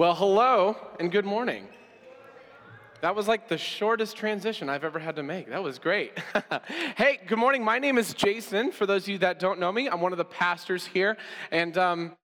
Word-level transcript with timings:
Well, 0.00 0.14
hello 0.14 0.78
and 0.98 1.12
good 1.12 1.26
morning. 1.26 1.68
That 3.02 3.14
was 3.14 3.28
like 3.28 3.48
the 3.48 3.58
shortest 3.58 4.16
transition 4.16 4.70
I've 4.70 4.82
ever 4.82 4.98
had 4.98 5.16
to 5.16 5.22
make. 5.22 5.50
That 5.50 5.62
was 5.62 5.78
great. 5.78 6.18
hey, 6.96 7.20
good 7.26 7.36
morning. 7.36 7.62
My 7.62 7.78
name 7.78 7.98
is 7.98 8.14
Jason. 8.14 8.72
For 8.72 8.86
those 8.86 9.02
of 9.02 9.08
you 9.10 9.18
that 9.18 9.38
don't 9.38 9.60
know 9.60 9.70
me, 9.70 9.90
I'm 9.90 10.00
one 10.00 10.12
of 10.12 10.16
the 10.16 10.24
pastors 10.24 10.86
here. 10.86 11.18
And 11.50 11.76
um, 11.76 12.16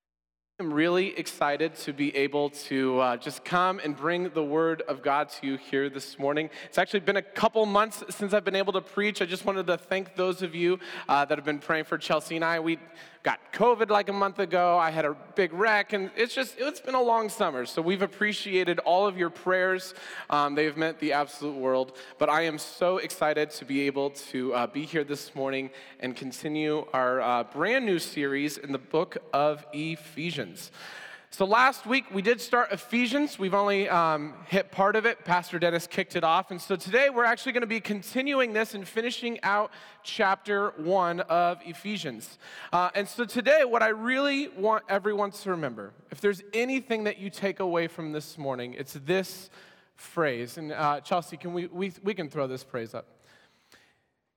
I'm 0.58 0.72
really 0.72 1.08
excited 1.18 1.74
to 1.80 1.92
be 1.92 2.16
able 2.16 2.48
to 2.48 2.98
uh, 2.98 3.16
just 3.18 3.44
come 3.44 3.78
and 3.84 3.94
bring 3.94 4.30
the 4.30 4.42
word 4.42 4.80
of 4.88 5.02
God 5.02 5.28
to 5.28 5.46
you 5.46 5.58
here 5.58 5.90
this 5.90 6.18
morning. 6.18 6.48
It's 6.64 6.78
actually 6.78 7.00
been 7.00 7.18
a 7.18 7.22
couple 7.22 7.66
months 7.66 8.02
since 8.08 8.32
I've 8.32 8.46
been 8.46 8.56
able 8.56 8.72
to 8.72 8.80
preach. 8.80 9.20
I 9.20 9.26
just 9.26 9.44
wanted 9.44 9.66
to 9.66 9.76
thank 9.76 10.16
those 10.16 10.40
of 10.40 10.54
you 10.54 10.78
uh, 11.10 11.26
that 11.26 11.36
have 11.36 11.44
been 11.44 11.58
praying 11.58 11.84
for 11.84 11.98
Chelsea 11.98 12.36
and 12.36 12.44
I. 12.44 12.58
We 12.60 12.78
got 13.26 13.52
COVID 13.52 13.90
like 13.90 14.08
a 14.08 14.12
month 14.12 14.38
ago. 14.38 14.78
I 14.78 14.92
had 14.92 15.04
a 15.04 15.16
big 15.34 15.52
wreck, 15.52 15.92
and 15.92 16.12
it's 16.16 16.32
just, 16.32 16.54
it's 16.58 16.78
been 16.78 16.94
a 16.94 17.02
long 17.02 17.28
summer. 17.28 17.66
So 17.66 17.82
we've 17.82 18.02
appreciated 18.02 18.78
all 18.78 19.04
of 19.04 19.18
your 19.18 19.30
prayers. 19.30 19.94
Um, 20.30 20.54
they've 20.54 20.76
meant 20.76 21.00
the 21.00 21.12
absolute 21.12 21.56
world. 21.56 21.96
But 22.18 22.30
I 22.30 22.42
am 22.42 22.56
so 22.56 22.98
excited 22.98 23.50
to 23.50 23.64
be 23.64 23.80
able 23.88 24.10
to 24.30 24.54
uh, 24.54 24.68
be 24.68 24.84
here 24.84 25.02
this 25.02 25.34
morning 25.34 25.70
and 25.98 26.14
continue 26.14 26.86
our 26.92 27.20
uh, 27.20 27.42
brand 27.42 27.84
new 27.84 27.98
series 27.98 28.58
in 28.58 28.70
the 28.70 28.78
book 28.78 29.16
of 29.32 29.66
Ephesians. 29.72 30.70
So 31.30 31.44
last 31.44 31.86
week 31.86 32.06
we 32.14 32.22
did 32.22 32.40
start 32.40 32.72
Ephesians. 32.72 33.38
We've 33.38 33.52
only 33.52 33.88
um, 33.88 34.34
hit 34.46 34.70
part 34.70 34.96
of 34.96 35.04
it. 35.06 35.24
Pastor 35.24 35.58
Dennis 35.58 35.86
kicked 35.86 36.16
it 36.16 36.24
off. 36.24 36.50
And 36.50 36.60
so 36.60 36.76
today 36.76 37.10
we're 37.10 37.24
actually 37.24 37.52
going 37.52 37.62
to 37.62 37.66
be 37.66 37.80
continuing 37.80 38.52
this 38.52 38.74
and 38.74 38.86
finishing 38.86 39.38
out 39.42 39.70
chapter 40.02 40.70
one 40.76 41.20
of 41.20 41.58
Ephesians. 41.64 42.38
Uh, 42.72 42.90
and 42.94 43.08
so 43.08 43.24
today, 43.24 43.64
what 43.64 43.82
I 43.82 43.88
really 43.88 44.48
want 44.48 44.84
everyone 44.88 45.32
to 45.32 45.50
remember, 45.50 45.92
if 46.10 46.20
there's 46.20 46.42
anything 46.54 47.04
that 47.04 47.18
you 47.18 47.28
take 47.28 47.60
away 47.60 47.88
from 47.88 48.12
this 48.12 48.38
morning, 48.38 48.74
it's 48.74 48.94
this 49.04 49.50
phrase. 49.96 50.56
And 50.56 50.72
uh, 50.72 51.00
Chelsea, 51.00 51.36
can 51.36 51.52
we, 51.52 51.66
we, 51.66 51.92
we 52.02 52.14
can 52.14 52.30
throw 52.30 52.46
this 52.46 52.62
phrase 52.62 52.94
up. 52.94 53.06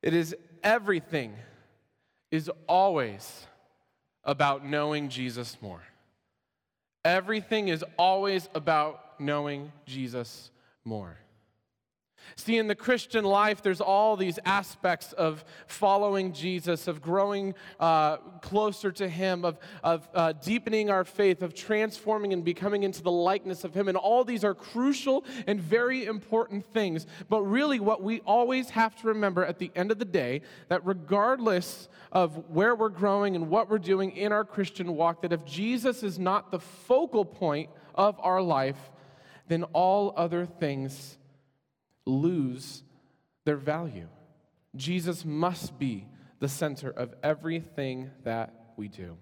It 0.01 0.13
is 0.13 0.35
everything 0.63 1.35
is 2.31 2.49
always 2.67 3.45
about 4.23 4.65
knowing 4.65 5.09
Jesus 5.09 5.57
more. 5.61 5.81
Everything 7.05 7.69
is 7.69 7.83
always 7.97 8.49
about 8.53 9.19
knowing 9.19 9.71
Jesus 9.85 10.51
more. 10.83 11.17
See, 12.35 12.57
in 12.57 12.67
the 12.67 12.75
Christian 12.75 13.25
life, 13.25 13.61
there's 13.61 13.81
all 13.81 14.15
these 14.15 14.39
aspects 14.45 15.13
of 15.13 15.43
following 15.67 16.33
Jesus, 16.33 16.87
of 16.87 17.01
growing 17.01 17.53
uh, 17.79 18.17
closer 18.41 18.91
to 18.93 19.07
Him, 19.07 19.43
of, 19.43 19.59
of 19.83 20.07
uh, 20.13 20.33
deepening 20.33 20.89
our 20.89 21.03
faith, 21.03 21.41
of 21.41 21.53
transforming 21.53 22.33
and 22.33 22.43
becoming 22.43 22.83
into 22.83 23.01
the 23.01 23.11
likeness 23.11 23.63
of 23.63 23.73
Him. 23.73 23.87
And 23.87 23.97
all 23.97 24.23
these 24.23 24.43
are 24.43 24.53
crucial 24.53 25.25
and 25.47 25.59
very 25.59 26.05
important 26.05 26.65
things. 26.65 27.05
But 27.29 27.41
really, 27.41 27.79
what 27.79 28.01
we 28.01 28.21
always 28.21 28.69
have 28.71 28.95
to 29.01 29.07
remember 29.07 29.45
at 29.45 29.59
the 29.59 29.71
end 29.75 29.91
of 29.91 29.99
the 29.99 30.05
day, 30.05 30.41
that 30.69 30.85
regardless 30.85 31.89
of 32.11 32.49
where 32.49 32.75
we're 32.75 32.89
growing 32.89 33.35
and 33.35 33.49
what 33.49 33.69
we're 33.69 33.77
doing 33.77 34.11
in 34.11 34.31
our 34.31 34.45
Christian 34.45 34.95
walk, 34.95 35.21
that 35.21 35.33
if 35.33 35.45
Jesus 35.45 36.03
is 36.03 36.17
not 36.17 36.51
the 36.51 36.59
focal 36.59 37.25
point 37.25 37.69
of 37.95 38.19
our 38.21 38.41
life, 38.41 38.91
then 39.47 39.63
all 39.73 40.13
other 40.15 40.45
things 40.45 41.18
lose 42.09 42.83
their 43.45 43.57
value. 43.57 44.07
Jesus 44.75 45.25
must 45.25 45.77
be 45.79 46.07
the 46.39 46.49
center 46.49 46.89
of 46.89 47.13
everything 47.23 48.11
that 48.23 48.73
we 48.77 48.87
do. 48.87 49.17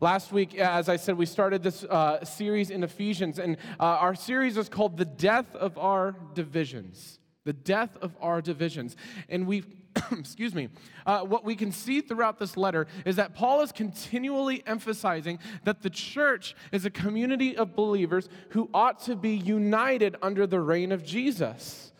Last 0.00 0.32
week, 0.32 0.56
as 0.56 0.88
I 0.88 0.96
said, 0.96 1.16
we 1.16 1.26
started 1.26 1.62
this 1.62 1.84
uh, 1.84 2.24
series 2.24 2.70
in 2.70 2.82
Ephesians, 2.82 3.38
and 3.38 3.56
uh, 3.78 3.84
our 3.84 4.14
series 4.14 4.56
is 4.56 4.68
called 4.68 4.96
The 4.96 5.04
Death 5.04 5.54
of 5.54 5.78
Our 5.78 6.16
Divisions. 6.34 7.18
The 7.44 7.52
Death 7.52 7.96
of 8.02 8.16
Our 8.20 8.42
Divisions. 8.42 8.96
And 9.28 9.46
we 9.46 9.62
excuse 10.12 10.54
me, 10.54 10.68
uh, 11.06 11.20
what 11.20 11.44
we 11.44 11.54
can 11.54 11.72
see 11.72 12.00
throughout 12.00 12.38
this 12.38 12.56
letter 12.56 12.86
is 13.04 13.16
that 13.16 13.34
Paul 13.34 13.62
is 13.62 13.72
continually 13.72 14.62
emphasizing 14.66 15.38
that 15.64 15.82
the 15.82 15.90
church 15.90 16.54
is 16.72 16.84
a 16.84 16.90
community 16.90 17.56
of 17.56 17.74
believers 17.74 18.28
who 18.50 18.68
ought 18.74 19.00
to 19.04 19.16
be 19.16 19.36
united 19.36 20.16
under 20.22 20.46
the 20.46 20.60
reign 20.60 20.92
of 20.92 21.04
Jesus. 21.04 21.92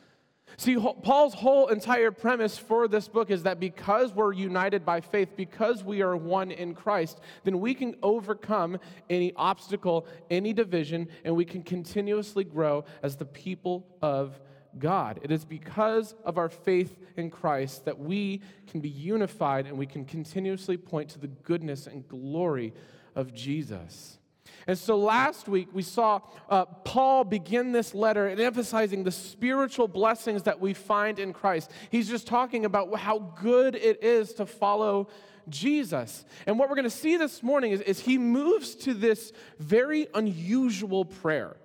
See, 0.56 0.76
Paul's 0.76 1.34
whole 1.34 1.68
entire 1.68 2.10
premise 2.10 2.58
for 2.58 2.88
this 2.88 3.06
book 3.06 3.30
is 3.30 3.44
that 3.44 3.60
because 3.60 4.12
we're 4.12 4.32
united 4.32 4.84
by 4.84 5.00
faith, 5.00 5.36
because 5.36 5.84
we 5.84 6.02
are 6.02 6.16
one 6.16 6.50
in 6.50 6.74
Christ, 6.74 7.20
then 7.44 7.60
we 7.60 7.74
can 7.74 7.94
overcome 8.02 8.78
any 9.08 9.32
obstacle, 9.36 10.04
any 10.30 10.52
division, 10.52 11.06
and 11.24 11.36
we 11.36 11.44
can 11.44 11.62
continuously 11.62 12.42
grow 12.42 12.84
as 13.04 13.14
the 13.14 13.24
people 13.24 13.86
of 14.02 14.40
God. 14.78 15.20
It 15.22 15.30
is 15.30 15.44
because 15.44 16.14
of 16.24 16.38
our 16.38 16.48
faith 16.48 16.96
in 17.16 17.30
Christ 17.30 17.84
that 17.84 17.98
we 17.98 18.42
can 18.66 18.80
be 18.80 18.88
unified 18.88 19.66
and 19.66 19.76
we 19.76 19.86
can 19.86 20.04
continuously 20.04 20.76
point 20.76 21.10
to 21.10 21.18
the 21.18 21.26
goodness 21.26 21.86
and 21.86 22.06
glory 22.08 22.72
of 23.14 23.34
Jesus. 23.34 24.18
And 24.66 24.76
so 24.78 24.98
last 24.98 25.48
week 25.48 25.68
we 25.72 25.82
saw 25.82 26.20
uh, 26.48 26.64
Paul 26.64 27.24
begin 27.24 27.72
this 27.72 27.94
letter 27.94 28.26
and 28.26 28.38
emphasizing 28.40 29.02
the 29.02 29.10
spiritual 29.10 29.88
blessings 29.88 30.42
that 30.42 30.60
we 30.60 30.74
find 30.74 31.18
in 31.18 31.32
Christ. 31.32 31.70
He's 31.90 32.08
just 32.08 32.26
talking 32.26 32.64
about 32.64 32.94
how 32.98 33.18
good 33.18 33.74
it 33.74 34.02
is 34.02 34.34
to 34.34 34.46
follow 34.46 35.08
Jesus. 35.48 36.24
And 36.46 36.58
what 36.58 36.68
we're 36.68 36.76
going 36.76 36.84
to 36.84 36.90
see 36.90 37.16
this 37.16 37.42
morning 37.42 37.72
is, 37.72 37.80
is 37.80 38.00
he 38.00 38.18
moves 38.18 38.74
to 38.76 38.94
this 38.94 39.32
very 39.58 40.06
unusual 40.14 41.04
prayer. 41.04 41.56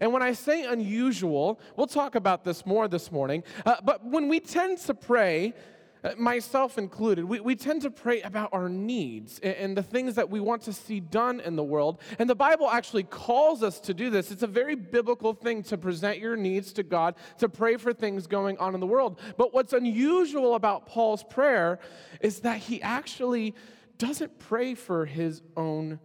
And 0.00 0.12
when 0.12 0.22
I 0.22 0.32
say 0.32 0.64
unusual, 0.64 1.60
we'll 1.76 1.86
talk 1.86 2.14
about 2.14 2.44
this 2.44 2.64
more 2.66 2.88
this 2.88 3.12
morning. 3.12 3.44
Uh, 3.64 3.76
but 3.82 4.04
when 4.04 4.28
we 4.28 4.40
tend 4.40 4.78
to 4.78 4.94
pray, 4.94 5.54
uh, 6.04 6.12
myself 6.16 6.78
included, 6.78 7.24
we, 7.24 7.40
we 7.40 7.56
tend 7.56 7.82
to 7.82 7.90
pray 7.90 8.22
about 8.22 8.50
our 8.52 8.68
needs 8.68 9.40
and, 9.40 9.56
and, 9.56 9.76
the 9.76 9.82
things 9.82 10.14
that 10.14 10.30
we 10.30 10.38
want 10.38 10.62
to 10.62 10.72
see 10.72 11.00
done 11.00 11.40
in 11.40 11.56
the 11.56 11.64
world. 11.64 12.00
And 12.20 12.30
the 12.30 12.36
Bible 12.36 12.70
actually 12.70 13.02
calls 13.02 13.64
us 13.64 13.80
to 13.80 13.94
do 13.94 14.08
this. 14.08 14.30
It's 14.30 14.44
a 14.44 14.48
very 14.48 14.76
biblical 14.76 15.32
thing 15.32 15.64
to 15.64 15.76
present 15.76 16.18
your 16.18 16.36
needs 16.36 16.72
to 16.74 16.84
God, 16.84 17.16
to 17.38 17.48
pray 17.48 17.76
for 17.76 17.92
things 17.92 18.28
going 18.28 18.58
on 18.58 18.74
in 18.74 18.80
the 18.80 18.86
world. 18.86 19.20
But 19.36 19.52
what's 19.52 19.72
unusual 19.72 20.54
about 20.54 20.86
Paul's 20.86 21.24
prayer 21.24 21.80
is 22.20 22.40
that 22.40 22.58
he 22.58 22.80
actually 22.80 23.56
doesn't 23.98 24.38
pray 24.38 24.74
for 24.74 25.04
his 25.04 25.42
own 25.56 25.98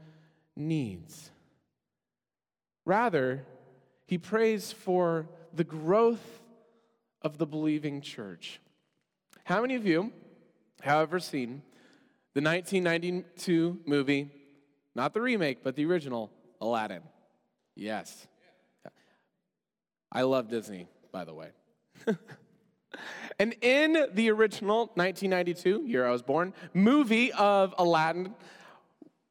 needs. 0.55 1.29
Rather, 2.85 3.45
he 4.13 4.19
prays 4.19 4.71
for 4.71 5.27
the 5.55 5.63
growth 5.63 6.39
of 7.23 7.39
the 7.39 7.47
believing 7.47 7.99
church. 7.99 8.61
How 9.43 9.61
many 9.61 9.73
of 9.73 9.87
you 9.87 10.11
have 10.81 11.01
ever 11.01 11.19
seen 11.19 11.63
the 12.35 12.41
1992 12.41 13.79
movie, 13.87 14.29
not 14.93 15.15
the 15.15 15.21
remake, 15.21 15.63
but 15.63 15.75
the 15.75 15.83
original, 15.85 16.29
Aladdin? 16.61 17.01
Yes. 17.75 18.27
I 20.11 20.21
love 20.21 20.47
Disney, 20.47 20.85
by 21.11 21.25
the 21.25 21.33
way. 21.33 21.47
and 23.39 23.55
in 23.63 24.09
the 24.13 24.29
original 24.29 24.91
1992, 24.93 25.85
year 25.87 26.05
I 26.05 26.11
was 26.11 26.21
born, 26.21 26.53
movie 26.75 27.31
of 27.33 27.73
Aladdin, 27.79 28.35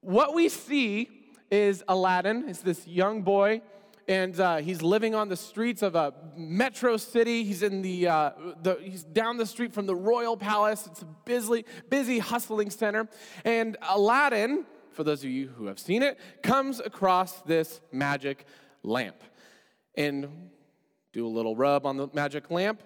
what 0.00 0.34
we 0.34 0.48
see 0.48 1.08
is 1.52 1.84
Aladdin 1.86 2.48
is 2.48 2.62
this 2.62 2.84
young 2.84 3.22
boy 3.22 3.62
and 4.08 4.38
uh, 4.40 4.56
he's 4.56 4.82
living 4.82 5.14
on 5.14 5.28
the 5.28 5.36
streets 5.36 5.82
of 5.82 5.94
a 5.94 6.12
metro 6.36 6.96
city. 6.96 7.44
He's 7.44 7.62
in 7.62 7.82
the, 7.82 8.08
uh, 8.08 8.30
the, 8.62 8.78
he's 8.82 9.04
down 9.04 9.36
the 9.36 9.46
street 9.46 9.72
from 9.72 9.86
the 9.86 9.94
royal 9.94 10.36
palace. 10.36 10.86
It's 10.86 11.02
a 11.02 11.08
busy, 11.24 11.64
busy 11.88 12.18
hustling 12.18 12.70
center. 12.70 13.08
And 13.44 13.76
Aladdin, 13.88 14.64
for 14.90 15.04
those 15.04 15.22
of 15.24 15.30
you 15.30 15.48
who 15.48 15.66
have 15.66 15.78
seen 15.78 16.02
it, 16.02 16.18
comes 16.42 16.80
across 16.80 17.40
this 17.42 17.80
magic 17.92 18.46
lamp. 18.82 19.16
And 19.94 20.50
do 21.12 21.26
a 21.26 21.28
little 21.28 21.54
rub 21.54 21.86
on 21.86 21.96
the 21.96 22.08
magic 22.12 22.50
lamp. 22.50 22.82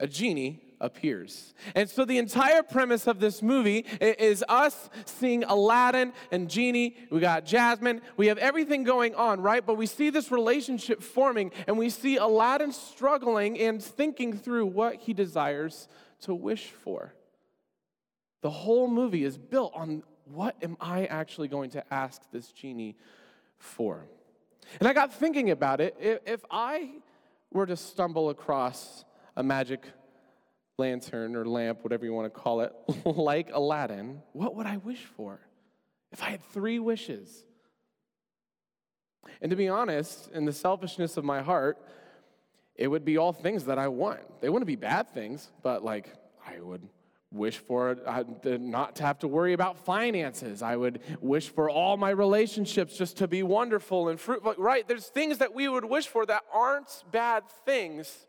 A 0.00 0.06
genie 0.06 0.65
appears. 0.80 1.54
And 1.74 1.88
so 1.88 2.04
the 2.04 2.18
entire 2.18 2.62
premise 2.62 3.06
of 3.06 3.20
this 3.20 3.42
movie 3.42 3.86
is 4.00 4.44
us 4.48 4.90
seeing 5.04 5.44
Aladdin 5.44 6.12
and 6.30 6.48
Genie. 6.48 6.96
We 7.10 7.20
got 7.20 7.44
Jasmine. 7.44 8.02
We 8.16 8.26
have 8.26 8.38
everything 8.38 8.84
going 8.84 9.14
on, 9.14 9.40
right? 9.40 9.64
But 9.64 9.76
we 9.76 9.86
see 9.86 10.10
this 10.10 10.30
relationship 10.30 11.02
forming 11.02 11.52
and 11.66 11.78
we 11.78 11.90
see 11.90 12.16
Aladdin 12.16 12.72
struggling 12.72 13.58
and 13.58 13.82
thinking 13.82 14.36
through 14.36 14.66
what 14.66 14.96
he 14.96 15.12
desires 15.12 15.88
to 16.22 16.34
wish 16.34 16.66
for. 16.66 17.14
The 18.42 18.50
whole 18.50 18.88
movie 18.88 19.24
is 19.24 19.38
built 19.38 19.72
on 19.74 20.02
what 20.24 20.56
am 20.62 20.76
I 20.80 21.06
actually 21.06 21.48
going 21.48 21.70
to 21.70 21.94
ask 21.94 22.20
this 22.32 22.52
genie 22.52 22.96
for? 23.58 24.06
And 24.80 24.88
I 24.88 24.92
got 24.92 25.14
thinking 25.14 25.50
about 25.50 25.80
it. 25.80 25.96
If 26.00 26.44
I 26.50 26.90
were 27.52 27.66
to 27.66 27.76
stumble 27.76 28.30
across 28.30 29.04
a 29.36 29.42
magic 29.42 29.86
lantern 30.78 31.36
or 31.36 31.46
lamp, 31.46 31.82
whatever 31.82 32.04
you 32.04 32.12
want 32.12 32.32
to 32.32 32.40
call 32.40 32.60
it, 32.60 32.72
like 33.04 33.50
Aladdin, 33.52 34.22
what 34.32 34.54
would 34.56 34.66
I 34.66 34.76
wish 34.78 35.04
for? 35.16 35.40
If 36.12 36.22
I 36.22 36.30
had 36.30 36.42
three 36.52 36.78
wishes, 36.78 37.44
And 39.40 39.50
to 39.50 39.56
be 39.56 39.68
honest, 39.68 40.30
in 40.32 40.44
the 40.44 40.52
selfishness 40.52 41.16
of 41.16 41.24
my 41.24 41.42
heart, 41.42 41.78
it 42.76 42.88
would 42.88 43.04
be 43.04 43.16
all 43.16 43.32
things 43.32 43.64
that 43.64 43.78
I 43.78 43.88
want. 43.88 44.20
They 44.40 44.48
wouldn't 44.48 44.66
be 44.66 44.76
bad 44.76 45.08
things, 45.12 45.50
but 45.62 45.82
like 45.82 46.12
I 46.46 46.60
would 46.60 46.82
wish 47.32 47.58
for 47.58 47.98
uh, 48.06 48.24
not 48.44 48.96
to 48.96 49.02
have 49.02 49.18
to 49.20 49.28
worry 49.28 49.52
about 49.52 49.78
finances. 49.84 50.62
I 50.62 50.76
would 50.76 51.00
wish 51.20 51.48
for 51.48 51.68
all 51.68 51.96
my 51.96 52.10
relationships 52.10 52.96
just 52.96 53.18
to 53.18 53.26
be 53.26 53.42
wonderful 53.42 54.08
and 54.08 54.20
fruitful. 54.20 54.54
Right? 54.58 54.86
There's 54.86 55.06
things 55.06 55.38
that 55.38 55.54
we 55.54 55.68
would 55.68 55.84
wish 55.84 56.06
for 56.06 56.24
that 56.26 56.42
aren't 56.52 57.04
bad 57.10 57.44
things. 57.64 58.26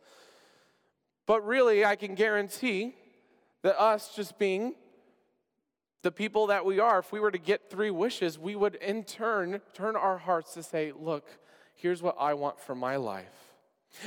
But 1.28 1.46
really, 1.46 1.86
I 1.86 1.96
can 1.96 2.16
guarantee 2.16 2.96
that 3.62 3.80
us 3.80 4.16
just 4.16 4.40
being 4.40 4.74
the 6.02 6.12
people 6.12 6.48
that 6.48 6.66
we 6.66 6.80
are, 6.80 7.00
if 7.00 7.12
we 7.12 7.20
were 7.20 7.32
to 7.32 7.38
get 7.38 7.70
three 7.70 7.92
wishes, 7.92 8.40
we 8.40 8.56
would 8.56 8.76
in 8.76 9.04
turn 9.04 9.62
turn 9.74 9.96
our 9.96 10.18
hearts 10.18 10.54
to 10.54 10.64
say, 10.64 10.94
Look, 10.98 11.28
here's 11.76 12.02
what 12.02 12.16
I 12.18 12.34
want 12.34 12.60
for 12.60 12.74
my 12.74 12.96
life. 12.96 13.47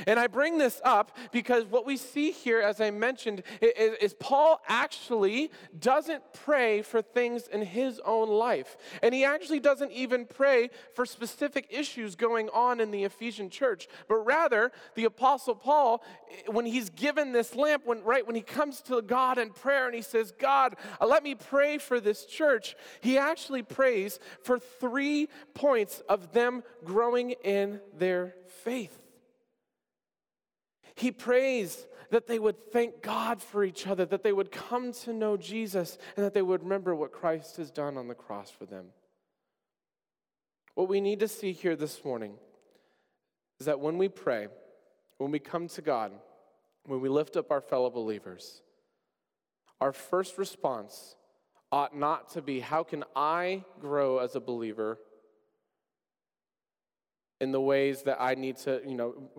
And 0.07 0.19
I 0.19 0.27
bring 0.27 0.57
this 0.57 0.79
up 0.83 1.17
because 1.31 1.65
what 1.65 1.85
we 1.85 1.97
see 1.97 2.31
here, 2.31 2.61
as 2.61 2.79
I 2.79 2.91
mentioned, 2.91 3.43
is, 3.61 3.95
is, 4.01 4.13
Paul 4.13 4.61
actually 4.67 5.51
doesn't 5.77 6.23
pray 6.33 6.81
for 6.81 7.01
things 7.01 7.47
in 7.47 7.61
his 7.61 7.99
own 8.05 8.29
life. 8.29 8.77
And 9.03 9.13
he 9.13 9.25
actually 9.25 9.59
doesn't 9.59 9.91
even 9.91 10.25
pray 10.25 10.69
for 10.93 11.05
specific 11.05 11.67
issues 11.69 12.15
going 12.15 12.49
on 12.49 12.79
in 12.79 12.91
the 12.91 13.03
Ephesian 13.03 13.49
church. 13.49 13.87
But 14.07 14.17
rather, 14.17 14.71
the 14.95 15.05
Apostle 15.05 15.55
Paul, 15.55 16.03
when 16.47 16.65
he's 16.65 16.89
given 16.89 17.31
this 17.31 17.55
lamp, 17.55 17.85
when, 17.85 18.03
right, 18.03 18.25
when 18.25 18.35
he 18.35 18.41
comes 18.41 18.81
to 18.83 19.01
God 19.01 19.37
in 19.37 19.49
prayer 19.49 19.87
and 19.87 19.95
he 19.95 20.01
says, 20.01 20.31
God, 20.31 20.75
uh, 20.99 21.05
let 21.05 21.23
me 21.23 21.35
pray 21.35 21.77
for 21.77 21.99
this 21.99 22.25
church, 22.25 22.75
he 23.01 23.17
actually 23.17 23.63
prays 23.63 24.19
for 24.43 24.57
three 24.57 25.27
points 25.53 26.01
of 26.07 26.31
them 26.31 26.63
growing 26.85 27.31
in 27.43 27.81
their 27.97 28.35
faith. 28.63 29.00
He 30.95 31.11
prays 31.11 31.87
that 32.09 32.27
they 32.27 32.39
would 32.39 32.71
thank 32.71 33.01
God 33.01 33.41
for 33.41 33.63
each 33.63 33.87
other, 33.87 34.05
that 34.05 34.23
they 34.23 34.33
would 34.33 34.51
come 34.51 34.91
to 34.91 35.13
know 35.13 35.37
Jesus, 35.37 35.97
and 36.15 36.25
that 36.25 36.33
they 36.33 36.41
would 36.41 36.63
remember 36.63 36.93
what 36.93 37.11
Christ 37.11 37.57
has 37.57 37.71
done 37.71 37.97
on 37.97 38.07
the 38.07 38.15
cross 38.15 38.51
for 38.51 38.65
them. 38.65 38.87
What 40.75 40.89
we 40.89 41.01
need 41.01 41.19
to 41.21 41.27
see 41.27 41.51
here 41.51 41.75
this 41.75 42.03
morning 42.03 42.33
is 43.59 43.65
that 43.65 43.79
when 43.79 43.97
we 43.97 44.09
pray, 44.09 44.47
when 45.17 45.31
we 45.31 45.39
come 45.39 45.67
to 45.69 45.81
God, 45.81 46.11
when 46.85 47.01
we 47.01 47.09
lift 47.09 47.37
up 47.37 47.51
our 47.51 47.61
fellow 47.61 47.89
believers, 47.89 48.61
our 49.79 49.91
first 49.91 50.37
response 50.37 51.15
ought 51.71 51.95
not 51.95 52.31
to 52.31 52.41
be, 52.41 52.59
How 52.59 52.83
can 52.83 53.03
I 53.15 53.63
grow 53.79 54.17
as 54.17 54.35
a 54.35 54.39
believer 54.39 54.99
in 57.39 57.51
the 57.51 57.61
ways 57.61 58.03
that 58.03 58.21
I 58.21 58.35
need 58.35 58.57
to, 58.57 58.81
you 58.85 58.95
know, 58.95 59.29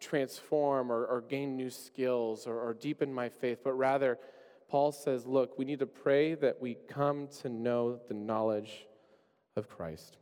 transform 0.00 0.90
or, 0.90 1.04
or 1.06 1.20
gain 1.22 1.56
new 1.56 1.70
skills 1.70 2.46
or, 2.46 2.58
or 2.60 2.74
deepen 2.74 3.12
my 3.12 3.28
faith, 3.28 3.58
but 3.64 3.72
rather, 3.72 4.18
Paul 4.68 4.92
says, 4.92 5.26
look, 5.26 5.58
we 5.58 5.64
need 5.64 5.78
to 5.78 5.86
pray 5.86 6.34
that 6.34 6.60
we 6.60 6.76
come 6.88 7.28
to 7.40 7.48
know 7.48 8.00
the 8.08 8.14
knowledge 8.14 8.86
of 9.56 9.68
Christ. 9.68 10.18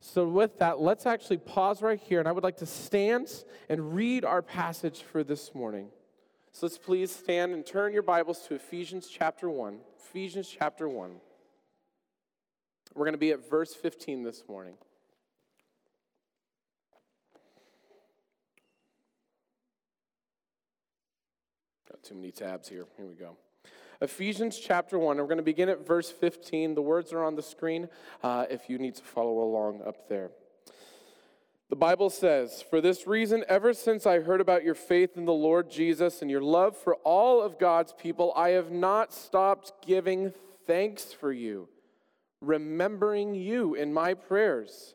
So, 0.00 0.26
with 0.26 0.58
that, 0.58 0.80
let's 0.80 1.06
actually 1.06 1.38
pause 1.38 1.82
right 1.82 1.98
here, 1.98 2.20
and 2.20 2.28
I 2.28 2.32
would 2.32 2.44
like 2.44 2.58
to 2.58 2.66
stand 2.66 3.32
and 3.68 3.94
read 3.94 4.24
our 4.24 4.42
passage 4.42 5.02
for 5.02 5.24
this 5.24 5.54
morning. 5.54 5.88
So, 6.52 6.66
let's 6.66 6.78
please 6.78 7.10
stand 7.10 7.52
and 7.54 7.64
turn 7.64 7.92
your 7.92 8.02
Bibles 8.02 8.46
to 8.46 8.54
Ephesians 8.54 9.08
chapter 9.08 9.50
1. 9.50 9.78
Ephesians 9.98 10.48
chapter 10.48 10.88
1. 10.88 11.16
We're 12.94 13.04
going 13.04 13.14
to 13.14 13.18
be 13.18 13.32
at 13.32 13.48
verse 13.48 13.74
15 13.74 14.22
this 14.22 14.44
morning. 14.48 14.74
Too 22.06 22.14
many 22.14 22.30
tabs 22.30 22.68
here. 22.68 22.86
Here 22.96 23.06
we 23.06 23.14
go. 23.14 23.36
Ephesians 24.00 24.60
chapter 24.60 24.96
1. 24.96 25.16
We're 25.16 25.24
going 25.24 25.38
to 25.38 25.42
begin 25.42 25.68
at 25.68 25.84
verse 25.84 26.08
15. 26.08 26.76
The 26.76 26.82
words 26.82 27.12
are 27.12 27.24
on 27.24 27.34
the 27.34 27.42
screen 27.42 27.88
uh, 28.22 28.46
if 28.48 28.70
you 28.70 28.78
need 28.78 28.94
to 28.94 29.02
follow 29.02 29.38
along 29.42 29.82
up 29.84 30.08
there. 30.08 30.30
The 31.68 31.74
Bible 31.76 32.10
says, 32.10 32.62
For 32.62 32.80
this 32.80 33.08
reason, 33.08 33.44
ever 33.48 33.74
since 33.74 34.06
I 34.06 34.20
heard 34.20 34.40
about 34.40 34.62
your 34.62 34.76
faith 34.76 35.16
in 35.16 35.24
the 35.24 35.32
Lord 35.32 35.68
Jesus 35.68 36.22
and 36.22 36.30
your 36.30 36.42
love 36.42 36.76
for 36.76 36.94
all 36.96 37.42
of 37.42 37.58
God's 37.58 37.92
people, 37.92 38.32
I 38.36 38.50
have 38.50 38.70
not 38.70 39.12
stopped 39.12 39.72
giving 39.84 40.32
thanks 40.64 41.12
for 41.12 41.32
you, 41.32 41.68
remembering 42.40 43.34
you 43.34 43.74
in 43.74 43.92
my 43.92 44.14
prayers. 44.14 44.94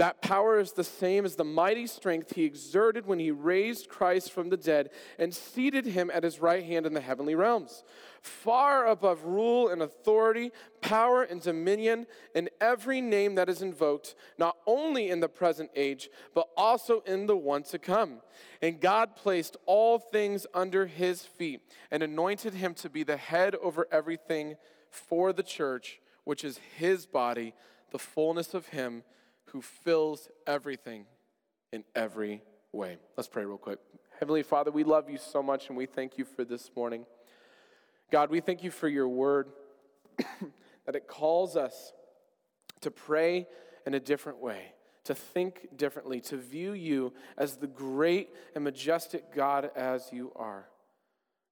That 0.00 0.22
power 0.22 0.58
is 0.58 0.72
the 0.72 0.82
same 0.82 1.26
as 1.26 1.36
the 1.36 1.44
mighty 1.44 1.86
strength 1.86 2.34
he 2.34 2.44
exerted 2.44 3.04
when 3.04 3.18
he 3.18 3.30
raised 3.30 3.90
Christ 3.90 4.32
from 4.32 4.48
the 4.48 4.56
dead 4.56 4.88
and 5.18 5.34
seated 5.34 5.84
him 5.84 6.10
at 6.10 6.24
his 6.24 6.40
right 6.40 6.64
hand 6.64 6.86
in 6.86 6.94
the 6.94 7.02
heavenly 7.02 7.34
realms, 7.34 7.84
far 8.22 8.86
above 8.86 9.24
rule 9.24 9.68
and 9.68 9.82
authority, 9.82 10.52
power 10.80 11.24
and 11.24 11.42
dominion, 11.42 12.06
and 12.34 12.48
every 12.62 13.02
name 13.02 13.34
that 13.34 13.50
is 13.50 13.60
invoked, 13.60 14.14
not 14.38 14.56
only 14.66 15.10
in 15.10 15.20
the 15.20 15.28
present 15.28 15.68
age, 15.76 16.08
but 16.34 16.48
also 16.56 17.00
in 17.00 17.26
the 17.26 17.36
one 17.36 17.62
to 17.64 17.78
come. 17.78 18.22
And 18.62 18.80
God 18.80 19.16
placed 19.16 19.58
all 19.66 19.98
things 19.98 20.46
under 20.54 20.86
his 20.86 21.26
feet 21.26 21.60
and 21.90 22.02
anointed 22.02 22.54
him 22.54 22.72
to 22.76 22.88
be 22.88 23.02
the 23.02 23.18
head 23.18 23.54
over 23.56 23.86
everything 23.92 24.56
for 24.88 25.34
the 25.34 25.42
church, 25.42 26.00
which 26.24 26.42
is 26.42 26.58
his 26.78 27.04
body, 27.04 27.52
the 27.90 27.98
fullness 27.98 28.54
of 28.54 28.68
him 28.68 29.02
who 29.52 29.60
fills 29.60 30.28
everything 30.46 31.04
in 31.72 31.84
every 31.94 32.42
way. 32.72 32.98
Let's 33.16 33.28
pray 33.28 33.44
real 33.44 33.58
quick. 33.58 33.78
Heavenly 34.18 34.42
Father, 34.42 34.70
we 34.70 34.84
love 34.84 35.10
you 35.10 35.18
so 35.18 35.42
much 35.42 35.68
and 35.68 35.76
we 35.76 35.86
thank 35.86 36.18
you 36.18 36.24
for 36.24 36.44
this 36.44 36.70
morning. 36.76 37.06
God, 38.10 38.30
we 38.30 38.40
thank 38.40 38.62
you 38.62 38.70
for 38.70 38.88
your 38.88 39.08
word, 39.08 39.48
that 40.86 40.94
it 40.94 41.06
calls 41.06 41.56
us 41.56 41.92
to 42.80 42.90
pray 42.90 43.46
in 43.86 43.94
a 43.94 44.00
different 44.00 44.38
way, 44.38 44.72
to 45.04 45.14
think 45.14 45.76
differently, 45.76 46.20
to 46.22 46.36
view 46.36 46.72
you 46.72 47.12
as 47.38 47.56
the 47.56 47.66
great 47.66 48.30
and 48.54 48.64
majestic 48.64 49.34
God 49.34 49.70
as 49.74 50.10
you 50.12 50.32
are. 50.36 50.66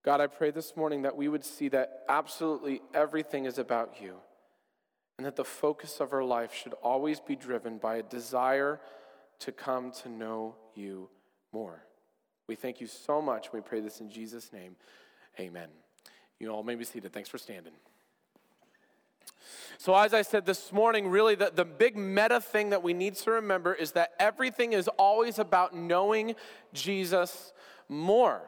God, 0.04 0.20
I 0.20 0.26
pray 0.26 0.50
this 0.50 0.76
morning 0.76 1.02
that 1.02 1.16
we 1.16 1.28
would 1.28 1.44
see 1.44 1.68
that 1.70 2.04
absolutely 2.08 2.80
everything 2.94 3.44
is 3.44 3.58
about 3.58 4.00
you 4.00 4.16
and 5.18 5.26
that 5.26 5.36
the 5.36 5.44
focus 5.44 6.00
of 6.00 6.12
our 6.12 6.24
life 6.24 6.54
should 6.54 6.72
always 6.74 7.18
be 7.20 7.36
driven 7.36 7.76
by 7.76 7.96
a 7.96 8.02
desire 8.02 8.80
to 9.40 9.52
come 9.52 9.90
to 9.90 10.08
know 10.08 10.54
you 10.74 11.08
more. 11.52 11.82
We 12.46 12.54
thank 12.54 12.80
you 12.80 12.86
so 12.86 13.20
much. 13.20 13.52
We 13.52 13.60
pray 13.60 13.80
this 13.80 14.00
in 14.00 14.10
Jesus' 14.10 14.52
name. 14.52 14.76
Amen. 15.38 15.68
You 16.38 16.50
all 16.50 16.62
may 16.62 16.76
be 16.76 16.84
seated. 16.84 17.12
Thanks 17.12 17.28
for 17.28 17.36
standing. 17.36 17.72
So, 19.76 19.94
as 19.94 20.14
I 20.14 20.22
said 20.22 20.46
this 20.46 20.72
morning, 20.72 21.08
really 21.08 21.34
the, 21.34 21.52
the 21.54 21.64
big 21.64 21.96
meta 21.96 22.40
thing 22.40 22.70
that 22.70 22.82
we 22.82 22.94
need 22.94 23.14
to 23.16 23.30
remember 23.32 23.74
is 23.74 23.92
that 23.92 24.12
everything 24.18 24.72
is 24.72 24.88
always 24.98 25.38
about 25.38 25.74
knowing 25.74 26.34
Jesus 26.72 27.52
more. 27.88 28.42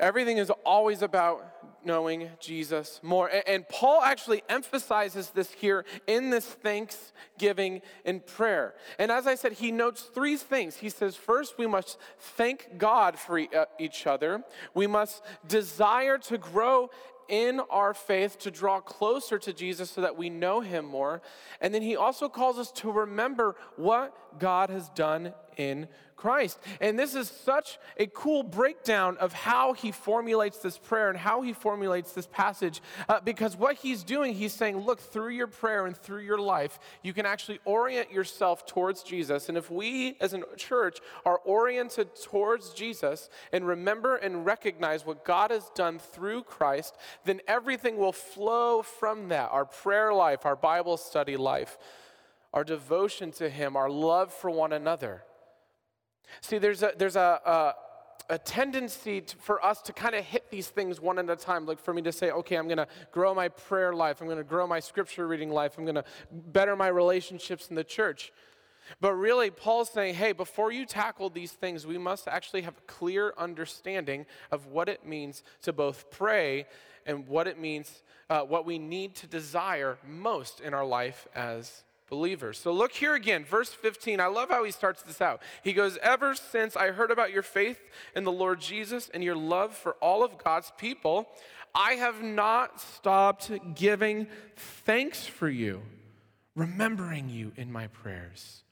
Everything 0.00 0.38
is 0.38 0.50
always 0.64 1.02
about 1.02 1.44
knowing 1.84 2.28
Jesus 2.40 3.00
more. 3.02 3.30
And 3.46 3.68
Paul 3.68 4.02
actually 4.02 4.42
emphasizes 4.48 5.30
this 5.30 5.50
here 5.52 5.84
in 6.06 6.30
this 6.30 6.44
thanksgiving 6.44 7.82
and 8.04 8.24
prayer. 8.26 8.74
And 8.98 9.10
as 9.10 9.26
I 9.26 9.34
said, 9.34 9.52
he 9.52 9.72
notes 9.72 10.02
three 10.02 10.36
things. 10.36 10.76
He 10.76 10.88
says, 10.88 11.16
first, 11.16 11.58
we 11.58 11.66
must 11.66 11.98
thank 12.18 12.78
God 12.78 13.18
for 13.18 13.38
uh, 13.38 13.66
each 13.78 14.06
other, 14.06 14.42
we 14.74 14.86
must 14.86 15.22
desire 15.46 16.18
to 16.18 16.38
grow 16.38 16.90
in 17.28 17.60
our 17.70 17.94
faith 17.94 18.40
to 18.40 18.50
draw 18.50 18.80
closer 18.80 19.38
to 19.38 19.52
Jesus 19.52 19.88
so 19.88 20.00
that 20.00 20.16
we 20.16 20.28
know 20.28 20.60
him 20.60 20.84
more. 20.84 21.22
And 21.60 21.72
then 21.72 21.80
he 21.80 21.94
also 21.94 22.28
calls 22.28 22.58
us 22.58 22.72
to 22.72 22.90
remember 22.90 23.54
what 23.76 24.38
God 24.40 24.68
has 24.68 24.88
done 24.90 25.32
in 25.60 25.88
Christ. 26.16 26.58
And 26.82 26.98
this 26.98 27.14
is 27.14 27.28
such 27.28 27.78
a 27.96 28.06
cool 28.06 28.42
breakdown 28.42 29.16
of 29.18 29.32
how 29.32 29.72
he 29.72 29.90
formulates 29.90 30.58
this 30.58 30.76
prayer 30.76 31.08
and 31.08 31.18
how 31.18 31.40
he 31.40 31.54
formulates 31.54 32.12
this 32.12 32.26
passage. 32.26 32.82
Uh, 33.08 33.20
because 33.20 33.56
what 33.56 33.76
he's 33.76 34.02
doing, 34.02 34.34
he's 34.34 34.52
saying, 34.52 34.76
look, 34.76 35.00
through 35.00 35.30
your 35.30 35.46
prayer 35.46 35.86
and 35.86 35.96
through 35.96 36.20
your 36.20 36.38
life, 36.38 36.78
you 37.02 37.14
can 37.14 37.24
actually 37.24 37.58
orient 37.64 38.12
yourself 38.12 38.66
towards 38.66 39.02
Jesus. 39.02 39.48
And 39.48 39.56
if 39.56 39.70
we 39.70 40.16
as 40.20 40.34
a 40.34 40.42
church 40.56 40.98
are 41.24 41.38
oriented 41.38 42.08
towards 42.22 42.74
Jesus 42.74 43.30
and 43.50 43.66
remember 43.66 44.16
and 44.16 44.44
recognize 44.44 45.06
what 45.06 45.24
God 45.24 45.50
has 45.50 45.70
done 45.74 45.98
through 45.98 46.42
Christ, 46.42 46.96
then 47.24 47.40
everything 47.48 47.96
will 47.96 48.12
flow 48.12 48.82
from 48.82 49.28
that 49.28 49.50
our 49.50 49.64
prayer 49.64 50.12
life, 50.12 50.44
our 50.44 50.56
Bible 50.56 50.98
study 50.98 51.38
life, 51.38 51.78
our 52.52 52.64
devotion 52.64 53.30
to 53.32 53.48
Him, 53.48 53.74
our 53.74 53.88
love 53.88 54.32
for 54.34 54.50
one 54.50 54.74
another. 54.74 55.22
See, 56.40 56.58
there's 56.58 56.82
a, 56.82 56.92
there's 56.96 57.16
a, 57.16 57.40
a, 58.30 58.34
a 58.34 58.38
tendency 58.38 59.20
to, 59.20 59.36
for 59.38 59.64
us 59.64 59.82
to 59.82 59.92
kind 59.92 60.14
of 60.14 60.24
hit 60.24 60.50
these 60.50 60.68
things 60.68 61.00
one 61.00 61.18
at 61.18 61.28
a 61.28 61.36
time. 61.36 61.66
Like 61.66 61.80
for 61.80 61.92
me 61.92 62.02
to 62.02 62.12
say, 62.12 62.30
okay, 62.30 62.56
I'm 62.56 62.66
going 62.66 62.78
to 62.78 62.88
grow 63.10 63.34
my 63.34 63.48
prayer 63.48 63.92
life, 63.92 64.20
I'm 64.20 64.26
going 64.26 64.38
to 64.38 64.44
grow 64.44 64.66
my 64.66 64.80
scripture 64.80 65.26
reading 65.26 65.50
life, 65.50 65.76
I'm 65.78 65.84
going 65.84 65.96
to 65.96 66.04
better 66.30 66.76
my 66.76 66.88
relationships 66.88 67.68
in 67.68 67.76
the 67.76 67.84
church. 67.84 68.32
But 69.00 69.14
really, 69.14 69.50
Paul's 69.50 69.90
saying, 69.90 70.14
hey, 70.14 70.32
before 70.32 70.72
you 70.72 70.86
tackle 70.86 71.30
these 71.30 71.52
things, 71.52 71.86
we 71.86 71.98
must 71.98 72.26
actually 72.26 72.62
have 72.62 72.76
a 72.78 72.92
clear 72.92 73.34
understanding 73.38 74.26
of 74.50 74.66
what 74.66 74.88
it 74.88 75.06
means 75.06 75.42
to 75.62 75.72
both 75.72 76.10
pray 76.10 76.66
and 77.06 77.28
what 77.28 77.46
it 77.46 77.58
means, 77.58 78.02
uh, 78.28 78.40
what 78.40 78.66
we 78.66 78.78
need 78.78 79.14
to 79.16 79.26
desire 79.26 79.98
most 80.06 80.60
in 80.60 80.74
our 80.74 80.84
life 80.84 81.28
as 81.34 81.84
believers. 82.10 82.58
So 82.58 82.72
look 82.72 82.92
here 82.92 83.14
again, 83.14 83.44
verse 83.44 83.70
15. 83.70 84.20
I 84.20 84.26
love 84.26 84.50
how 84.50 84.64
he 84.64 84.70
starts 84.70 85.02
this 85.02 85.22
out. 85.22 85.40
He 85.62 85.72
goes, 85.72 85.96
Ever 86.02 86.34
since 86.34 86.76
I 86.76 86.90
heard 86.90 87.10
about 87.10 87.32
your 87.32 87.42
faith 87.42 87.80
in 88.14 88.24
the 88.24 88.32
Lord 88.32 88.60
Jesus 88.60 89.08
and 89.14 89.24
your 89.24 89.36
love 89.36 89.74
for 89.74 89.92
all 90.02 90.22
of 90.22 90.36
God's 90.36 90.72
people, 90.76 91.28
I 91.74 91.92
have 91.92 92.22
not 92.22 92.80
stopped 92.80 93.50
giving 93.74 94.26
thanks 94.56 95.24
for 95.24 95.48
you, 95.48 95.82
remembering 96.54 97.30
you 97.30 97.52
in 97.56 97.70
my 97.72 97.86
prayers. 97.86 98.64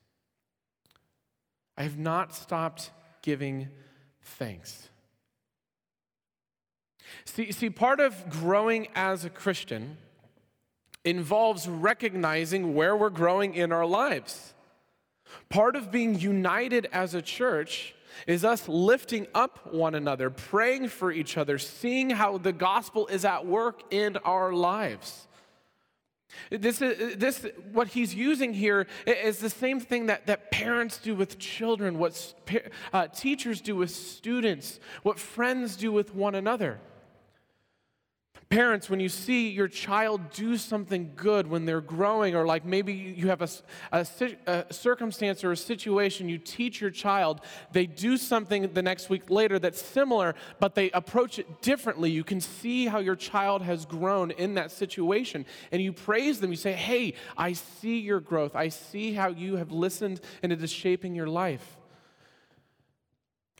I 1.76 1.84
have 1.84 1.96
not 1.96 2.34
stopped 2.34 2.90
giving 3.22 3.68
thanks. 4.20 4.88
See, 7.24 7.52
see, 7.52 7.70
part 7.70 8.00
of 8.00 8.28
growing 8.28 8.88
as 8.94 9.24
a 9.24 9.30
Christian 9.30 9.96
involves 11.08 11.68
recognizing 11.68 12.74
where 12.74 12.96
we're 12.96 13.10
growing 13.10 13.54
in 13.54 13.72
our 13.72 13.86
lives. 13.86 14.54
Part 15.48 15.76
of 15.76 15.90
being 15.90 16.18
united 16.18 16.86
as 16.92 17.14
a 17.14 17.22
church 17.22 17.94
is 18.26 18.44
us 18.44 18.68
lifting 18.68 19.26
up 19.34 19.72
one 19.72 19.94
another, 19.94 20.30
praying 20.30 20.88
for 20.88 21.12
each 21.12 21.36
other, 21.36 21.58
seeing 21.58 22.10
how 22.10 22.38
the 22.38 22.52
gospel 22.52 23.06
is 23.06 23.24
at 23.24 23.46
work 23.46 23.82
in 23.90 24.16
our 24.18 24.52
lives. 24.52 25.28
This 26.50 26.82
is 26.82 27.16
this 27.16 27.46
what 27.72 27.88
he's 27.88 28.14
using 28.14 28.52
here 28.52 28.86
is 29.06 29.38
the 29.38 29.48
same 29.48 29.80
thing 29.80 30.06
that, 30.06 30.26
that 30.26 30.50
parents 30.50 30.98
do 30.98 31.14
with 31.14 31.38
children, 31.38 31.98
what 31.98 32.34
uh, 32.92 33.06
teachers 33.08 33.62
do 33.62 33.74
with 33.74 33.90
students, 33.90 34.78
what 35.02 35.18
friends 35.18 35.74
do 35.76 35.90
with 35.90 36.14
one 36.14 36.34
another. 36.34 36.80
Parents, 38.50 38.88
when 38.88 38.98
you 38.98 39.10
see 39.10 39.50
your 39.50 39.68
child 39.68 40.30
do 40.30 40.56
something 40.56 41.12
good 41.16 41.46
when 41.46 41.66
they're 41.66 41.82
growing, 41.82 42.34
or 42.34 42.46
like 42.46 42.64
maybe 42.64 42.94
you 42.94 43.28
have 43.28 43.42
a, 43.42 43.48
a, 43.92 44.06
a, 44.46 44.72
circumstance 44.72 45.44
or 45.44 45.52
a 45.52 45.56
situation, 45.56 46.30
you 46.30 46.38
teach 46.38 46.80
your 46.80 46.90
child, 46.90 47.42
they 47.72 47.84
do 47.84 48.16
something 48.16 48.72
the 48.72 48.80
next 48.80 49.10
week 49.10 49.28
later 49.28 49.58
that's 49.58 49.82
similar, 49.82 50.34
but 50.60 50.74
they 50.74 50.90
approach 50.92 51.38
it 51.38 51.60
differently. 51.60 52.10
You 52.10 52.24
can 52.24 52.40
see 52.40 52.86
how 52.86 53.00
your 53.00 53.16
child 53.16 53.60
has 53.60 53.84
grown 53.84 54.30
in 54.30 54.54
that 54.54 54.70
situation. 54.70 55.44
And 55.70 55.82
you 55.82 55.92
praise 55.92 56.40
them. 56.40 56.50
You 56.50 56.56
say, 56.56 56.72
Hey, 56.72 57.14
I 57.36 57.52
see 57.52 57.98
your 57.98 58.20
growth. 58.20 58.56
I 58.56 58.70
see 58.70 59.12
how 59.12 59.28
you 59.28 59.56
have 59.56 59.72
listened 59.72 60.22
and 60.42 60.52
it 60.52 60.62
is 60.62 60.72
shaping 60.72 61.14
your 61.14 61.26
life. 61.26 61.76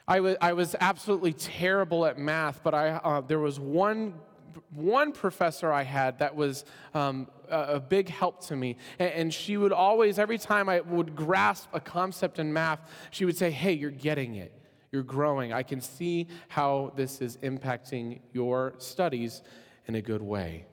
I 0.07 0.21
was, 0.21 0.37
I 0.41 0.55
was 0.55 0.75
absolutely 0.81 1.35
terrible 1.35 2.07
at 2.07 2.17
math, 2.17 2.63
but 2.63 2.73
I, 2.73 2.93
uh, 2.93 3.21
there 3.21 3.39
was 3.39 3.61
one 3.61 4.15
one 4.75 5.13
professor 5.13 5.73
I 5.73 5.83
had 5.83 6.19
that 6.19 6.35
was 6.35 6.65
um, 6.95 7.29
a, 7.49 7.81
big 7.81 8.09
help 8.09 8.45
to 8.47 8.57
me. 8.57 8.77
And, 8.99 9.33
she 9.33 9.57
would 9.57 9.73
always, 9.73 10.19
every 10.19 10.39
time 10.39 10.69
I 10.69 10.81
would 10.81 11.15
grasp 11.15 11.69
a 11.73 11.81
concept 11.81 12.39
in 12.39 12.53
math, 12.53 12.81
she 13.11 13.25
would 13.25 13.37
say, 13.37 13.51
Hey, 13.51 13.73
you're 13.73 13.91
getting 13.91 14.37
it. 14.37 14.53
You're 14.93 15.03
growing. 15.03 15.53
I 15.53 15.63
can 15.63 15.81
see 15.81 16.29
how 16.49 16.93
this 16.97 17.21
is 17.21 17.37
impacting 17.39 18.21
your 18.33 18.75
studies 18.79 19.43
in 19.87 19.95
a 19.95 20.03
good 20.03 20.23
way. 20.23 20.67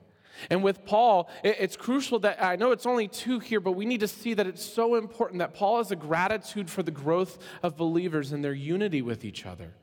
And 0.50 0.62
with 0.62 0.84
Paul, 0.84 1.30
it, 1.42 1.56
it's 1.58 1.76
crucial 1.76 2.18
that 2.20 2.42
I 2.42 2.56
know 2.56 2.72
it's 2.72 2.86
only 2.86 3.08
two 3.08 3.38
here, 3.38 3.60
but 3.60 3.72
we 3.72 3.86
need 3.86 4.00
to 4.00 4.08
see 4.08 4.34
that 4.34 4.46
it's 4.46 4.64
so 4.64 4.94
important 4.94 5.38
that 5.38 5.54
Paul 5.54 5.78
has 5.78 5.90
a 5.90 5.96
gratitude 5.96 6.70
for 6.70 6.82
the 6.82 6.90
growth 6.90 7.38
of 7.62 7.76
believers 7.76 8.32
and 8.32 8.44
their 8.44 8.54
unity 8.54 9.02
with 9.02 9.24
each 9.24 9.46
other. 9.46 9.74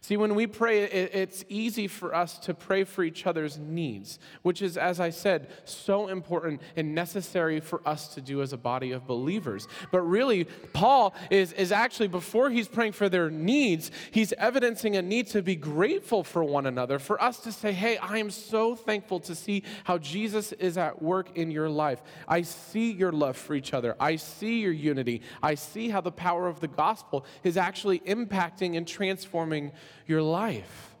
See, 0.00 0.16
when 0.16 0.34
we 0.34 0.46
pray, 0.46 0.84
it's 0.84 1.44
easy 1.48 1.86
for 1.86 2.14
us 2.14 2.38
to 2.40 2.54
pray 2.54 2.84
for 2.84 3.02
each 3.02 3.26
other's 3.26 3.58
needs, 3.58 4.18
which 4.42 4.62
is, 4.62 4.76
as 4.76 5.00
I 5.00 5.10
said, 5.10 5.48
so 5.64 6.08
important 6.08 6.62
and 6.76 6.94
necessary 6.94 7.60
for 7.60 7.80
us 7.86 8.14
to 8.14 8.20
do 8.20 8.42
as 8.42 8.52
a 8.52 8.56
body 8.56 8.92
of 8.92 9.06
believers. 9.06 9.68
But 9.92 10.02
really, 10.02 10.44
Paul 10.72 11.14
is, 11.30 11.52
is 11.52 11.72
actually, 11.72 12.08
before 12.08 12.50
he's 12.50 12.68
praying 12.68 12.92
for 12.92 13.08
their 13.08 13.30
needs, 13.30 13.90
he's 14.10 14.32
evidencing 14.34 14.96
a 14.96 15.02
need 15.02 15.26
to 15.28 15.42
be 15.42 15.56
grateful 15.56 16.24
for 16.24 16.42
one 16.44 16.66
another, 16.66 16.98
for 16.98 17.22
us 17.22 17.40
to 17.40 17.52
say, 17.52 17.72
hey, 17.72 17.98
I 17.98 18.18
am 18.18 18.30
so 18.30 18.74
thankful 18.74 19.20
to 19.20 19.34
see 19.34 19.62
how 19.84 19.98
Jesus 19.98 20.52
is 20.52 20.78
at 20.78 21.02
work 21.02 21.36
in 21.36 21.50
your 21.50 21.68
life. 21.68 22.02
I 22.26 22.42
see 22.42 22.92
your 22.92 23.12
love 23.12 23.36
for 23.36 23.54
each 23.54 23.74
other, 23.74 23.96
I 24.00 24.16
see 24.16 24.60
your 24.60 24.72
unity, 24.72 25.22
I 25.42 25.54
see 25.54 25.88
how 25.88 26.00
the 26.00 26.12
power 26.12 26.46
of 26.46 26.60
the 26.60 26.68
gospel 26.68 27.24
is 27.44 27.56
actually 27.56 28.00
impacting 28.00 28.76
and 28.76 28.86
transforming 28.86 29.72
your 30.06 30.22
life. 30.22 30.94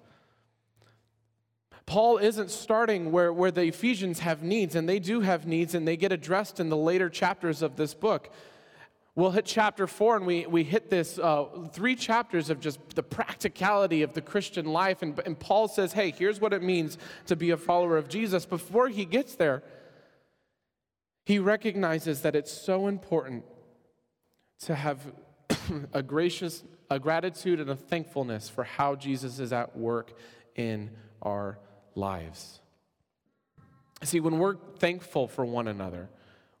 Paul 1.86 2.18
isn't 2.18 2.52
starting 2.52 3.10
where, 3.10 3.32
where 3.32 3.50
the 3.50 3.64
Ephesians 3.64 4.20
have 4.20 4.44
needs, 4.44 4.76
and 4.76 4.88
they 4.88 5.00
do 5.00 5.22
have 5.22 5.46
needs, 5.46 5.74
and 5.74 5.88
they 5.88 5.96
get 5.96 6.12
addressed 6.12 6.60
in 6.60 6.68
the 6.68 6.76
later 6.76 7.08
chapters 7.08 7.62
of 7.62 7.74
this 7.74 7.94
book. 7.94 8.30
We'll 9.16 9.32
hit 9.32 9.44
chapter 9.44 9.88
four, 9.88 10.16
and 10.16 10.24
we, 10.24 10.46
we 10.46 10.62
hit 10.62 10.88
this 10.88 11.18
uh, 11.18 11.46
three 11.72 11.96
chapters 11.96 12.48
of 12.48 12.60
just 12.60 12.78
the 12.94 13.02
practicality 13.02 14.02
of 14.02 14.14
the 14.14 14.20
Christian 14.20 14.66
life. 14.66 15.02
And, 15.02 15.20
and 15.26 15.36
Paul 15.36 15.66
says, 15.66 15.92
hey, 15.92 16.12
here's 16.12 16.40
what 16.40 16.52
it 16.52 16.62
means 16.62 16.96
to 17.26 17.34
be 17.34 17.50
a 17.50 17.56
follower 17.56 17.96
of 17.96 18.08
Jesus. 18.08 18.46
Before 18.46 18.88
he 18.88 19.04
gets 19.04 19.34
there, 19.34 19.64
he 21.26 21.40
recognizes 21.40 22.22
that 22.22 22.36
it's 22.36 22.52
so 22.52 22.86
important 22.86 23.44
to 24.60 24.76
have 24.76 25.00
a 25.92 26.02
gracious 26.02 26.62
a 26.90 26.98
gratitude 26.98 27.60
and 27.60 27.70
a 27.70 27.76
thankfulness 27.76 28.48
for 28.48 28.64
how 28.64 28.96
Jesus 28.96 29.38
is 29.38 29.52
at 29.52 29.76
work 29.76 30.12
in 30.56 30.90
our 31.22 31.58
lives. 31.94 32.60
See, 34.02 34.20
when 34.20 34.38
we're 34.38 34.56
thankful 34.78 35.28
for 35.28 35.44
one 35.44 35.68
another, 35.68 36.08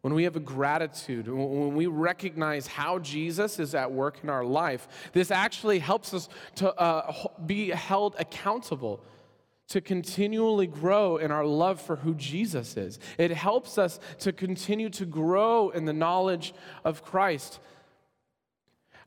when 0.02 0.14
we 0.14 0.24
have 0.24 0.36
a 0.36 0.40
gratitude, 0.40 1.28
when 1.28 1.74
we 1.74 1.86
recognize 1.86 2.66
how 2.66 2.98
Jesus 3.00 3.58
is 3.58 3.74
at 3.74 3.92
work 3.92 4.20
in 4.22 4.30
our 4.30 4.44
life, 4.44 4.88
this 5.12 5.30
actually 5.30 5.78
helps 5.78 6.14
us 6.14 6.28
to 6.56 6.74
uh, 6.74 7.12
be 7.44 7.70
held 7.70 8.16
accountable, 8.18 9.02
to 9.68 9.80
continually 9.80 10.66
grow 10.66 11.16
in 11.16 11.30
our 11.30 11.44
love 11.44 11.80
for 11.80 11.96
who 11.96 12.14
Jesus 12.14 12.76
is. 12.76 12.98
It 13.18 13.30
helps 13.30 13.78
us 13.78 14.00
to 14.20 14.32
continue 14.32 14.88
to 14.90 15.04
grow 15.04 15.70
in 15.70 15.84
the 15.84 15.92
knowledge 15.92 16.54
of 16.84 17.04
Christ. 17.04 17.60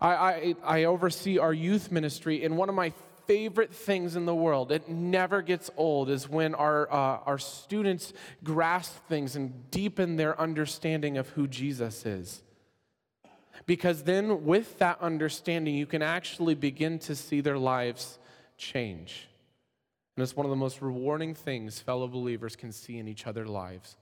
I, 0.01 0.09
I, 0.09 0.55
I 0.63 0.83
oversee 0.85 1.37
our 1.37 1.53
youth 1.53 1.91
ministry, 1.91 2.43
and 2.43 2.57
one 2.57 2.69
of 2.69 2.75
my 2.75 2.93
favorite 3.25 3.73
things 3.73 4.15
in 4.15 4.25
the 4.25 4.35
world, 4.35 4.71
it 4.71 4.89
never 4.89 5.41
gets 5.41 5.69
old, 5.77 6.09
is 6.09 6.27
when 6.27 6.53
our, 6.55 6.91
uh, 6.91 7.19
our 7.25 7.37
students 7.37 8.13
grasp 8.43 8.95
things 9.07 9.35
and 9.35 9.69
deepen 9.71 10.17
their 10.17 10.39
understanding 10.39 11.17
of 11.17 11.29
who 11.29 11.47
Jesus 11.47 12.05
is. 12.05 12.41
Because 13.65 14.03
then, 14.03 14.45
with 14.45 14.79
that 14.79 14.99
understanding, 15.01 15.75
you 15.75 15.85
can 15.85 16.01
actually 16.01 16.55
begin 16.55 16.99
to 16.99 17.15
see 17.15 17.39
their 17.39 17.57
lives 17.57 18.19
change. 18.57 19.29
And 20.15 20.23
it's 20.23 20.35
one 20.35 20.45
of 20.45 20.49
the 20.49 20.55
most 20.55 20.81
rewarding 20.81 21.33
things 21.33 21.79
fellow 21.79 22.07
believers 22.07 22.55
can 22.55 22.71
see 22.71 22.97
in 22.97 23.07
each 23.07 23.25
other's 23.25 23.47
lives. 23.47 23.95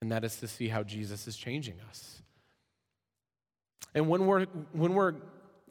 And 0.00 0.10
that 0.12 0.24
is 0.24 0.36
to 0.40 0.48
see 0.48 0.68
how 0.68 0.82
Jesus 0.82 1.26
is 1.26 1.36
changing 1.36 1.76
us. 1.88 2.22
And 3.94 4.08
when 4.08 4.26
we're, 4.26 4.46
when 4.72 4.94
we're 4.94 5.14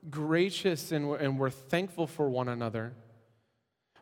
gracious 0.10 0.92
and 0.92 1.10
we're, 1.10 1.18
and 1.18 1.40
we're 1.40 1.50
thankful 1.50 2.08
for 2.08 2.30
one 2.30 2.48
another, 2.48 2.94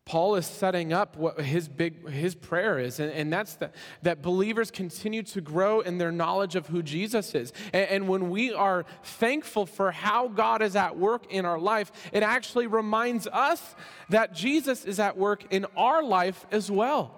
Paul 0.03 0.35
is 0.35 0.45
setting 0.45 0.91
up 0.91 1.15
what 1.15 1.39
his 1.39 1.67
big 1.69 2.09
his 2.09 2.33
prayer 2.33 2.79
is, 2.79 2.99
and, 2.99 3.11
and 3.11 3.31
that's 3.31 3.53
that, 3.55 3.75
that 4.01 4.21
believers 4.21 4.71
continue 4.71 5.21
to 5.23 5.41
grow 5.41 5.79
in 5.79 5.99
their 5.99 6.11
knowledge 6.11 6.55
of 6.55 6.67
who 6.67 6.81
Jesus 6.81 7.35
is. 7.35 7.53
And, 7.71 7.89
and 7.89 8.09
when 8.09 8.29
we 8.29 8.51
are 8.53 8.85
thankful 9.03 9.65
for 9.65 9.91
how 9.91 10.27
God 10.27 10.63
is 10.63 10.75
at 10.75 10.97
work 10.97 11.31
in 11.31 11.45
our 11.45 11.59
life, 11.59 11.91
it 12.11 12.23
actually 12.23 12.67
reminds 12.67 13.27
us 13.27 13.75
that 14.09 14.33
Jesus 14.33 14.85
is 14.85 14.99
at 14.99 15.17
work 15.17 15.45
in 15.53 15.65
our 15.77 16.03
life 16.03 16.45
as 16.51 16.69
well. 16.71 17.15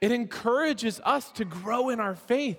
It 0.00 0.10
encourages 0.10 1.00
us 1.04 1.30
to 1.32 1.44
grow 1.44 1.90
in 1.90 2.00
our 2.00 2.14
faith. 2.14 2.58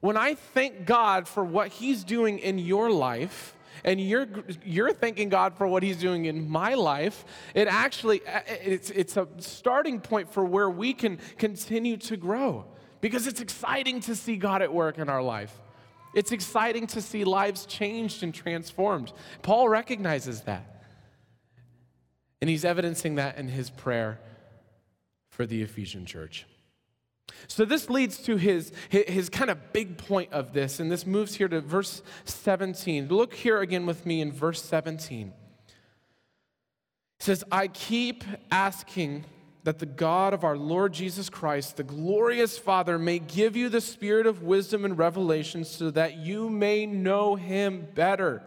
When 0.00 0.16
I 0.16 0.34
thank 0.34 0.86
God 0.86 1.28
for 1.28 1.44
what 1.44 1.68
He's 1.68 2.04
doing 2.04 2.38
in 2.38 2.58
your 2.58 2.90
life, 2.90 3.54
and 3.84 4.00
you're 4.00 4.26
you're 4.64 4.92
thanking 4.92 5.28
God 5.28 5.56
for 5.56 5.66
what 5.66 5.82
He's 5.82 5.98
doing 5.98 6.24
in 6.24 6.48
my 6.48 6.74
life, 6.74 7.24
it 7.54 7.68
actually 7.68 8.22
it's 8.62 8.90
it's 8.90 9.16
a 9.16 9.28
starting 9.38 10.00
point 10.00 10.32
for 10.32 10.44
where 10.44 10.70
we 10.70 10.92
can 10.92 11.18
continue 11.38 11.96
to 11.98 12.16
grow 12.16 12.66
because 13.00 13.26
it's 13.26 13.40
exciting 13.40 14.00
to 14.00 14.14
see 14.14 14.36
God 14.36 14.62
at 14.62 14.72
work 14.72 14.98
in 14.98 15.08
our 15.08 15.22
life. 15.22 15.60
It's 16.14 16.32
exciting 16.32 16.86
to 16.88 17.00
see 17.00 17.24
lives 17.24 17.66
changed 17.66 18.22
and 18.22 18.34
transformed. 18.34 19.12
Paul 19.42 19.68
recognizes 19.68 20.42
that. 20.42 20.84
And 22.40 22.48
he's 22.50 22.64
evidencing 22.64 23.16
that 23.16 23.36
in 23.36 23.48
his 23.48 23.70
prayer 23.70 24.18
for 25.28 25.46
the 25.46 25.62
Ephesian 25.62 26.06
church. 26.06 26.46
So 27.46 27.64
this 27.64 27.90
leads 27.90 28.18
to 28.18 28.36
his, 28.36 28.72
his 28.88 29.28
kind 29.28 29.50
of 29.50 29.72
big 29.72 29.98
point 29.98 30.32
of 30.32 30.52
this, 30.52 30.80
and 30.80 30.90
this 30.90 31.06
moves 31.06 31.34
here 31.34 31.48
to 31.48 31.60
verse 31.60 32.02
17. 32.24 33.08
Look 33.08 33.34
here 33.34 33.60
again 33.60 33.86
with 33.86 34.06
me 34.06 34.20
in 34.20 34.32
verse 34.32 34.62
17. 34.62 35.28
It 35.28 35.34
says, 37.18 37.44
I 37.50 37.68
keep 37.68 38.24
asking 38.50 39.24
that 39.64 39.78
the 39.78 39.86
God 39.86 40.32
of 40.32 40.42
our 40.42 40.56
Lord 40.56 40.92
Jesus 40.92 41.28
Christ, 41.28 41.76
the 41.76 41.82
glorious 41.82 42.56
Father, 42.56 42.98
may 42.98 43.18
give 43.18 43.56
you 43.56 43.68
the 43.68 43.80
spirit 43.80 44.26
of 44.26 44.42
wisdom 44.42 44.84
and 44.84 44.96
revelation 44.96 45.64
so 45.64 45.90
that 45.90 46.16
you 46.16 46.48
may 46.48 46.86
know 46.86 47.34
him 47.34 47.86
better. 47.94 48.42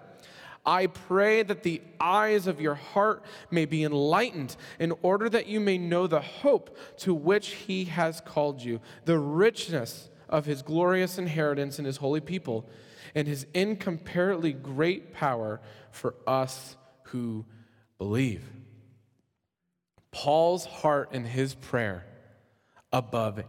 I 0.66 0.88
pray 0.88 1.44
that 1.44 1.64
the 1.64 1.82
eyes 2.00 2.48
of 2.48 2.62
your 2.62 2.76
heart 2.76 3.24
may 3.52 3.66
be 3.66 3.84
enlightened 3.84 4.56
in 4.80 4.94
order 5.02 5.30
that 5.30 5.48
you 5.48 5.60
may 5.60 5.78
know 5.78 6.08
the 6.08 6.22
hope 6.22 6.78
to 7.00 7.14
which 7.14 7.50
he 7.50 7.86
has 7.86 8.22
called 8.22 8.62
you, 8.62 8.80
the 9.06 9.20
richness 9.20 10.10
of 10.30 10.46
his 10.46 10.62
glorious 10.62 11.18
inheritance 11.18 11.80
in 11.80 11.86
his 11.86 11.98
holy 11.98 12.22
people, 12.22 12.70
and 13.14 13.28
his 13.28 13.46
incomparably 13.54 14.54
great 14.54 15.14
power 15.14 15.60
for 15.92 16.16
us 16.26 16.78
who 17.04 17.46
believe. 17.98 18.44
Paul's 20.12 20.66
heart 20.66 21.10
and 21.12 21.28
his 21.28 21.56
prayer 21.56 22.06
above 22.92 23.44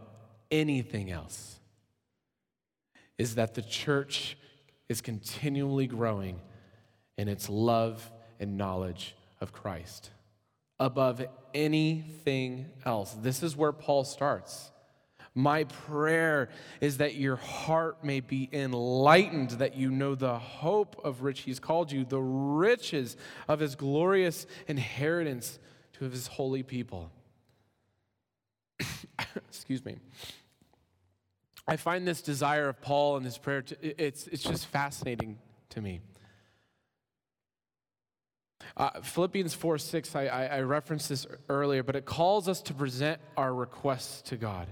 anything 0.51 1.11
else 1.11 1.59
is 3.17 3.35
that 3.35 3.53
the 3.53 3.61
church 3.61 4.37
is 4.89 4.99
continually 4.99 5.87
growing 5.87 6.41
in 7.17 7.27
its 7.27 7.49
love 7.49 8.11
and 8.39 8.57
knowledge 8.57 9.15
of 9.41 9.53
Christ 9.53 10.11
above 10.79 11.25
anything 11.53 12.69
else. 12.85 13.15
This 13.21 13.43
is 13.43 13.55
where 13.55 13.71
Paul 13.71 14.03
starts. 14.03 14.71
My 15.33 15.65
prayer 15.65 16.49
is 16.79 16.97
that 16.97 17.15
your 17.15 17.35
heart 17.35 18.03
may 18.03 18.21
be 18.21 18.49
enlightened, 18.53 19.51
that 19.51 19.75
you 19.75 19.91
know 19.91 20.15
the 20.15 20.39
hope 20.39 20.99
of 21.03 21.21
which 21.21 21.41
he's 21.41 21.59
called 21.59 21.91
you, 21.91 22.05
the 22.05 22.21
riches 22.21 23.17
of 23.47 23.59
his 23.59 23.75
glorious 23.75 24.47
inheritance 24.67 25.59
to 25.93 26.05
his 26.05 26.27
holy 26.27 26.63
people. 26.63 27.11
Excuse 29.49 29.83
me. 29.83 29.97
I 31.67 31.75
find 31.75 32.07
this 32.07 32.21
desire 32.21 32.69
of 32.69 32.79
Paul 32.79 33.17
and 33.17 33.25
his 33.25 33.37
prayer, 33.37 33.61
to, 33.63 34.03
it's, 34.03 34.27
it's 34.27 34.43
just 34.43 34.67
fascinating 34.67 35.37
to 35.69 35.81
me. 35.81 35.99
Uh, 38.77 39.01
Philippians 39.01 39.53
4 39.53 39.77
6, 39.77 40.15
I, 40.15 40.25
I, 40.25 40.45
I 40.45 40.61
referenced 40.61 41.09
this 41.09 41.25
earlier, 41.47 41.81
but 41.81 41.95
it 41.95 42.05
calls 42.05 42.49
us 42.49 42.61
to 42.63 42.73
present 42.73 43.21
our 43.37 43.53
requests 43.53 44.21
to 44.23 44.35
God. 44.35 44.67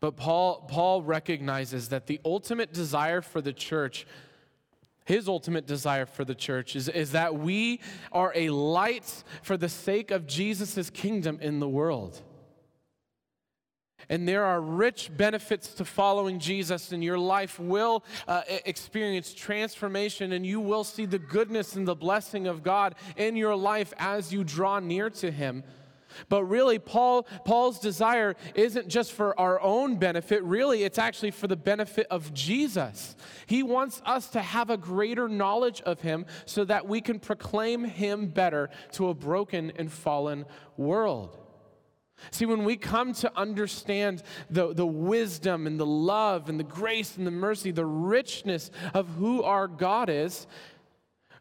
But 0.00 0.16
Paul, 0.16 0.66
Paul 0.68 1.02
recognizes 1.02 1.88
that 1.88 2.06
the 2.06 2.20
ultimate 2.24 2.72
desire 2.72 3.22
for 3.22 3.40
the 3.40 3.52
church, 3.52 4.06
his 5.04 5.28
ultimate 5.28 5.66
desire 5.66 6.06
for 6.06 6.24
the 6.24 6.34
church, 6.34 6.76
is, 6.76 6.88
is 6.88 7.12
that 7.12 7.36
we 7.36 7.80
are 8.12 8.32
a 8.34 8.50
light 8.50 9.24
for 9.42 9.56
the 9.56 9.68
sake 9.68 10.10
of 10.10 10.26
Jesus' 10.26 10.90
kingdom 10.90 11.38
in 11.40 11.60
the 11.60 11.68
world. 11.68 12.22
And 14.08 14.28
there 14.28 14.44
are 14.44 14.60
rich 14.60 15.10
benefits 15.16 15.74
to 15.74 15.84
following 15.84 16.38
Jesus, 16.38 16.92
and 16.92 17.02
your 17.02 17.18
life 17.18 17.58
will 17.58 18.04
uh, 18.28 18.42
experience 18.64 19.34
transformation, 19.34 20.32
and 20.32 20.46
you 20.46 20.60
will 20.60 20.84
see 20.84 21.06
the 21.06 21.18
goodness 21.18 21.74
and 21.74 21.88
the 21.88 21.96
blessing 21.96 22.46
of 22.46 22.62
God 22.62 22.94
in 23.16 23.36
your 23.36 23.56
life 23.56 23.92
as 23.98 24.32
you 24.32 24.44
draw 24.44 24.78
near 24.78 25.10
to 25.10 25.30
Him. 25.30 25.64
But 26.28 26.44
really, 26.44 26.78
Paul, 26.78 27.24
Paul's 27.44 27.78
desire 27.78 28.36
isn't 28.54 28.88
just 28.88 29.12
for 29.12 29.38
our 29.38 29.60
own 29.60 29.96
benefit, 29.96 30.42
really, 30.44 30.84
it's 30.84 30.98
actually 30.98 31.32
for 31.32 31.46
the 31.46 31.56
benefit 31.56 32.06
of 32.10 32.32
Jesus. 32.32 33.16
He 33.46 33.62
wants 33.62 34.00
us 34.06 34.28
to 34.30 34.40
have 34.40 34.70
a 34.70 34.76
greater 34.76 35.28
knowledge 35.28 35.80
of 35.82 36.00
Him 36.00 36.26
so 36.46 36.64
that 36.64 36.86
we 36.86 37.00
can 37.00 37.18
proclaim 37.18 37.84
Him 37.84 38.28
better 38.28 38.70
to 38.92 39.08
a 39.08 39.14
broken 39.14 39.72
and 39.76 39.90
fallen 39.90 40.46
world. 40.76 41.38
See, 42.30 42.46
when 42.46 42.64
we 42.64 42.76
come 42.76 43.12
to 43.14 43.32
understand 43.36 44.22
the, 44.50 44.72
the 44.72 44.86
wisdom 44.86 45.66
and 45.66 45.78
the 45.78 45.86
love 45.86 46.48
and 46.48 46.58
the 46.58 46.64
grace 46.64 47.16
and 47.16 47.26
the 47.26 47.30
mercy, 47.30 47.70
the 47.70 47.86
richness 47.86 48.70
of 48.94 49.08
who 49.10 49.42
our 49.42 49.68
God 49.68 50.08
is, 50.08 50.46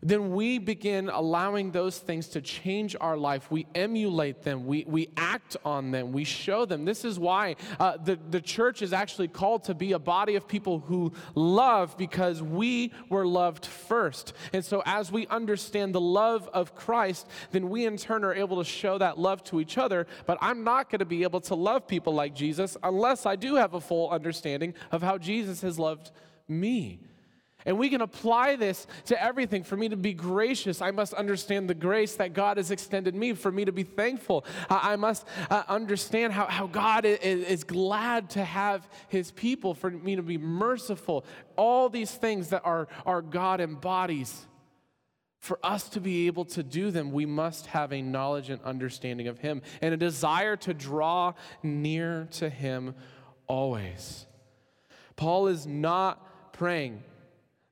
then 0.06 0.34
we 0.34 0.60
begin 0.60 1.10
allowing 1.10 1.72
those 1.72 1.98
things 1.98 2.28
to 2.28 2.42
change 2.42 2.96
our 3.02 3.18
life. 3.18 3.50
We 3.50 3.66
emulate 3.74 4.44
them, 4.44 4.68
we, 4.68 4.86
we 4.88 5.10
act 5.18 5.58
on 5.66 5.90
them, 5.90 6.12
we 6.12 6.24
show 6.24 6.66
them. 6.66 6.86
This 6.86 7.04
is 7.04 7.18
why 7.18 7.56
uh, 7.80 7.98
the, 7.98 8.20
the 8.30 8.40
church 8.40 8.84
is 8.84 8.94
actually 8.94 9.30
called 9.30 9.64
to 9.64 9.74
be 9.74 9.94
a 9.94 10.00
body 10.00 10.36
of 10.36 10.48
people 10.48 10.78
who 10.78 11.12
love 11.34 11.98
because 11.98 12.44
we 12.44 12.94
were 13.10 13.26
loved 13.26 13.66
first. 13.66 14.34
And 14.54 14.64
so, 14.64 14.84
as 14.86 15.12
we 15.12 15.26
understand 15.26 15.96
the 15.96 16.02
love 16.02 16.48
of 16.54 16.76
Christ, 16.76 17.28
then 17.50 17.70
we 17.70 17.88
in 17.88 17.98
turn 17.98 18.24
are 18.24 18.34
able 18.34 18.58
to 18.58 18.70
show 18.70 19.00
that 19.00 19.18
love 19.18 19.44
to 19.46 19.60
each 19.60 19.80
other. 19.80 20.06
But 20.28 20.38
I'm 20.40 20.64
not 20.64 20.92
going 20.92 21.00
to 21.00 21.06
be 21.06 21.24
able 21.24 21.42
to 21.42 21.56
love 21.56 21.88
people 21.88 22.14
like 22.14 22.36
Jesus 22.36 22.78
unless 22.84 23.26
I 23.26 23.36
do 23.36 23.56
have 23.56 23.74
a 23.74 23.82
full 23.82 24.12
understanding 24.12 24.76
of 24.92 25.02
how 25.02 25.18
Jesus 25.18 25.62
has 25.62 25.80
loved 25.80 26.12
me. 26.48 27.00
And 27.66 27.80
we 27.80 27.90
can 27.90 28.02
apply 28.02 28.56
this 28.58 28.86
to 29.06 29.22
everything. 29.22 29.64
For 29.64 29.76
me 29.76 29.90
to 29.90 29.98
be 29.98 30.14
gracious, 30.14 30.82
I 30.82 30.92
must 30.92 31.14
understand 31.14 31.68
the 31.68 31.74
grace 31.74 32.16
that 32.16 32.34
God 32.34 32.58
has 32.58 32.70
extended 32.70 33.16
me. 33.16 33.34
For 33.34 33.52
me 33.52 33.66
to 33.66 33.72
be 33.72 33.84
thankful, 33.84 34.46
I 34.70 34.96
must 34.96 35.26
uh, 35.50 35.64
understand 35.68 36.34
how, 36.34 36.46
how 36.46 36.68
God 36.68 37.06
is, 37.06 37.64
glad 37.64 38.30
to 38.32 38.44
have 38.44 38.88
his 39.08 39.32
people. 39.32 39.74
For 39.74 39.90
me 39.90 40.16
to 40.16 40.22
be 40.22 40.38
merciful, 40.38 41.26
all 41.56 41.90
these 41.90 42.12
things 42.12 42.50
that 42.50 42.62
our, 42.64 42.88
our 43.06 43.22
God 43.24 43.60
embodies. 43.60 44.46
For 45.40 45.60
us 45.64 45.90
to 45.90 46.02
be 46.02 46.26
able 46.26 46.46
to 46.46 46.64
do 46.64 46.90
them, 46.90 47.12
we 47.12 47.28
must 47.28 47.68
have 47.68 47.94
a 47.94 48.02
knowledge 48.02 48.50
and 48.50 48.60
understanding 48.64 49.28
of 49.28 49.38
Him 49.38 49.62
and 49.80 49.94
a 49.94 49.98
desire 49.98 50.56
to 50.58 50.74
draw 50.74 51.34
near 51.62 52.28
to 52.32 52.50
Him 52.50 52.96
always. 53.46 54.26
Paul 55.16 55.46
is 55.46 55.68
not 55.68 56.52
praying 56.52 57.04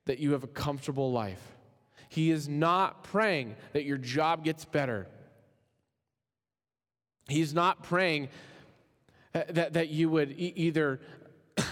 that 0.06 0.18
you 0.18 0.32
have 0.32 0.44
a 0.44 0.48
comfortable 0.48 1.12
life. 1.12 1.42
He 2.08 2.30
is 2.30 2.48
not 2.48 3.04
praying 3.04 3.56
that 3.72 3.84
your 3.84 3.98
job 3.98 4.44
gets 4.44 4.64
better. 4.64 5.08
He's 7.28 7.54
not 7.54 7.82
praying 7.82 8.28
uh, 9.34 9.42
that, 9.50 9.72
that 9.72 9.88
you 9.88 10.10
would 10.10 10.30
e- 10.32 10.52
either 10.56 11.00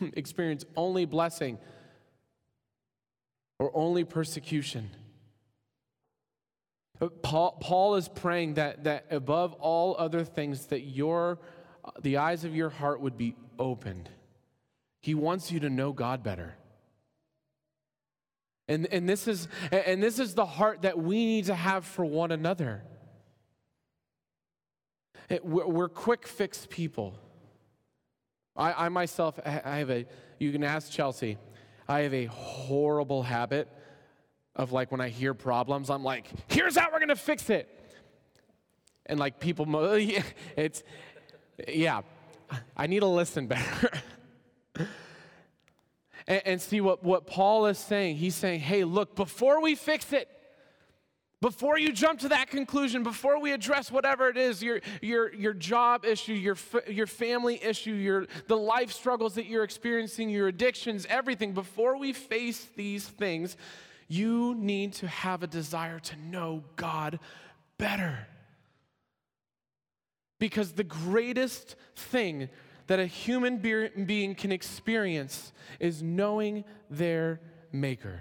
experience 0.00 0.64
only 0.76 1.04
blessing 1.04 1.58
or 3.58 3.70
only 3.74 4.04
persecution. 4.04 4.90
Uh, 7.00 7.08
Paul, 7.08 7.58
Paul 7.60 7.94
is 7.96 8.08
praying 8.08 8.54
that, 8.54 8.84
that 8.84 9.06
above 9.10 9.54
all 9.54 9.96
other 9.98 10.24
things, 10.24 10.66
that 10.66 10.82
your, 10.82 11.40
uh, 11.84 11.90
the 12.00 12.18
eyes 12.18 12.44
of 12.44 12.54
your 12.54 12.68
heart 12.68 13.00
would 13.00 13.16
be 13.16 13.34
opened. 13.58 14.10
He 15.00 15.14
wants 15.14 15.50
you 15.50 15.58
to 15.60 15.70
know 15.70 15.92
God 15.92 16.22
better. 16.22 16.54
And, 18.72 18.86
and, 18.86 19.06
this 19.06 19.28
is, 19.28 19.48
and 19.70 20.02
this 20.02 20.18
is 20.18 20.34
the 20.34 20.46
heart 20.46 20.82
that 20.82 20.98
we 20.98 21.26
need 21.26 21.44
to 21.46 21.54
have 21.54 21.84
for 21.84 22.06
one 22.06 22.32
another. 22.32 22.82
It, 25.28 25.44
we're, 25.44 25.88
quick 25.88 26.26
fix 26.26 26.66
people. 26.70 27.18
I, 28.56 28.86
I 28.86 28.88
myself, 28.88 29.38
I 29.44 29.76
have 29.76 29.90
a, 29.90 30.06
you 30.38 30.52
can 30.52 30.64
ask 30.64 30.90
Chelsea, 30.90 31.36
I 31.86 32.00
have 32.00 32.14
a 32.14 32.26
horrible 32.26 33.22
habit 33.22 33.68
of 34.56 34.72
like 34.72 34.90
when 34.90 35.02
I 35.02 35.10
hear 35.10 35.34
problems, 35.34 35.90
I'm 35.90 36.02
like, 36.02 36.28
here's 36.48 36.76
how 36.76 36.88
we're 36.90 37.00
gonna 37.00 37.14
fix 37.14 37.50
it. 37.50 37.68
and 39.04 39.20
like 39.20 39.38
people, 39.38 39.66
it's, 40.56 40.82
yeah, 41.68 42.00
I 42.74 42.86
need 42.86 43.00
to 43.00 43.06
listen 43.06 43.48
better. 43.48 43.90
and, 46.26 46.42
and 46.44 46.60
see 46.60 46.80
what, 46.80 47.02
what 47.02 47.26
Paul 47.26 47.66
is 47.66 47.78
saying. 47.78 48.16
He's 48.16 48.34
saying, 48.34 48.60
hey, 48.60 48.84
look, 48.84 49.14
before 49.16 49.60
we 49.60 49.74
fix 49.74 50.12
it, 50.12 50.28
before 51.42 51.76
you 51.76 51.92
jump 51.92 52.20
to 52.20 52.28
that 52.28 52.50
conclusion, 52.50 53.02
before 53.02 53.40
we 53.40 53.50
address 53.52 53.90
whatever 53.90 54.28
it 54.28 54.36
is 54.36 54.62
your, 54.62 54.80
your, 55.00 55.34
your 55.34 55.52
job 55.52 56.04
issue, 56.04 56.34
your, 56.34 56.56
your 56.88 57.08
family 57.08 57.60
issue, 57.60 57.92
your, 57.92 58.28
the 58.46 58.56
life 58.56 58.92
struggles 58.92 59.34
that 59.34 59.46
you're 59.46 59.64
experiencing, 59.64 60.30
your 60.30 60.46
addictions, 60.46 61.04
everything, 61.10 61.52
before 61.52 61.98
we 61.98 62.12
face 62.12 62.68
these 62.76 63.04
things, 63.04 63.56
you 64.06 64.54
need 64.54 64.92
to 64.92 65.08
have 65.08 65.42
a 65.42 65.48
desire 65.48 65.98
to 65.98 66.16
know 66.16 66.62
God 66.76 67.18
better. 67.76 68.28
Because 70.38 70.72
the 70.72 70.84
greatest 70.84 71.74
thing 71.96 72.50
that 72.86 73.00
a 73.00 73.06
human 73.06 73.58
being 73.58 74.34
can 74.34 74.52
experience 74.52 75.52
is 75.80 76.02
knowing 76.02 76.64
their 76.90 77.40
Maker. 77.72 78.20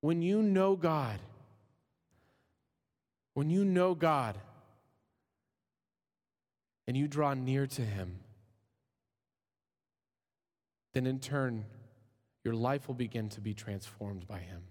When 0.00 0.20
you 0.22 0.42
know 0.42 0.76
God, 0.76 1.18
when 3.34 3.50
you 3.50 3.64
know 3.64 3.94
God 3.94 4.36
and 6.86 6.96
you 6.96 7.06
draw 7.08 7.34
near 7.34 7.66
to 7.66 7.82
Him, 7.82 8.18
then 10.92 11.06
in 11.06 11.20
turn, 11.20 11.66
your 12.42 12.54
life 12.54 12.88
will 12.88 12.94
begin 12.94 13.28
to 13.30 13.40
be 13.40 13.54
transformed 13.54 14.26
by 14.26 14.38
Him. 14.38 14.62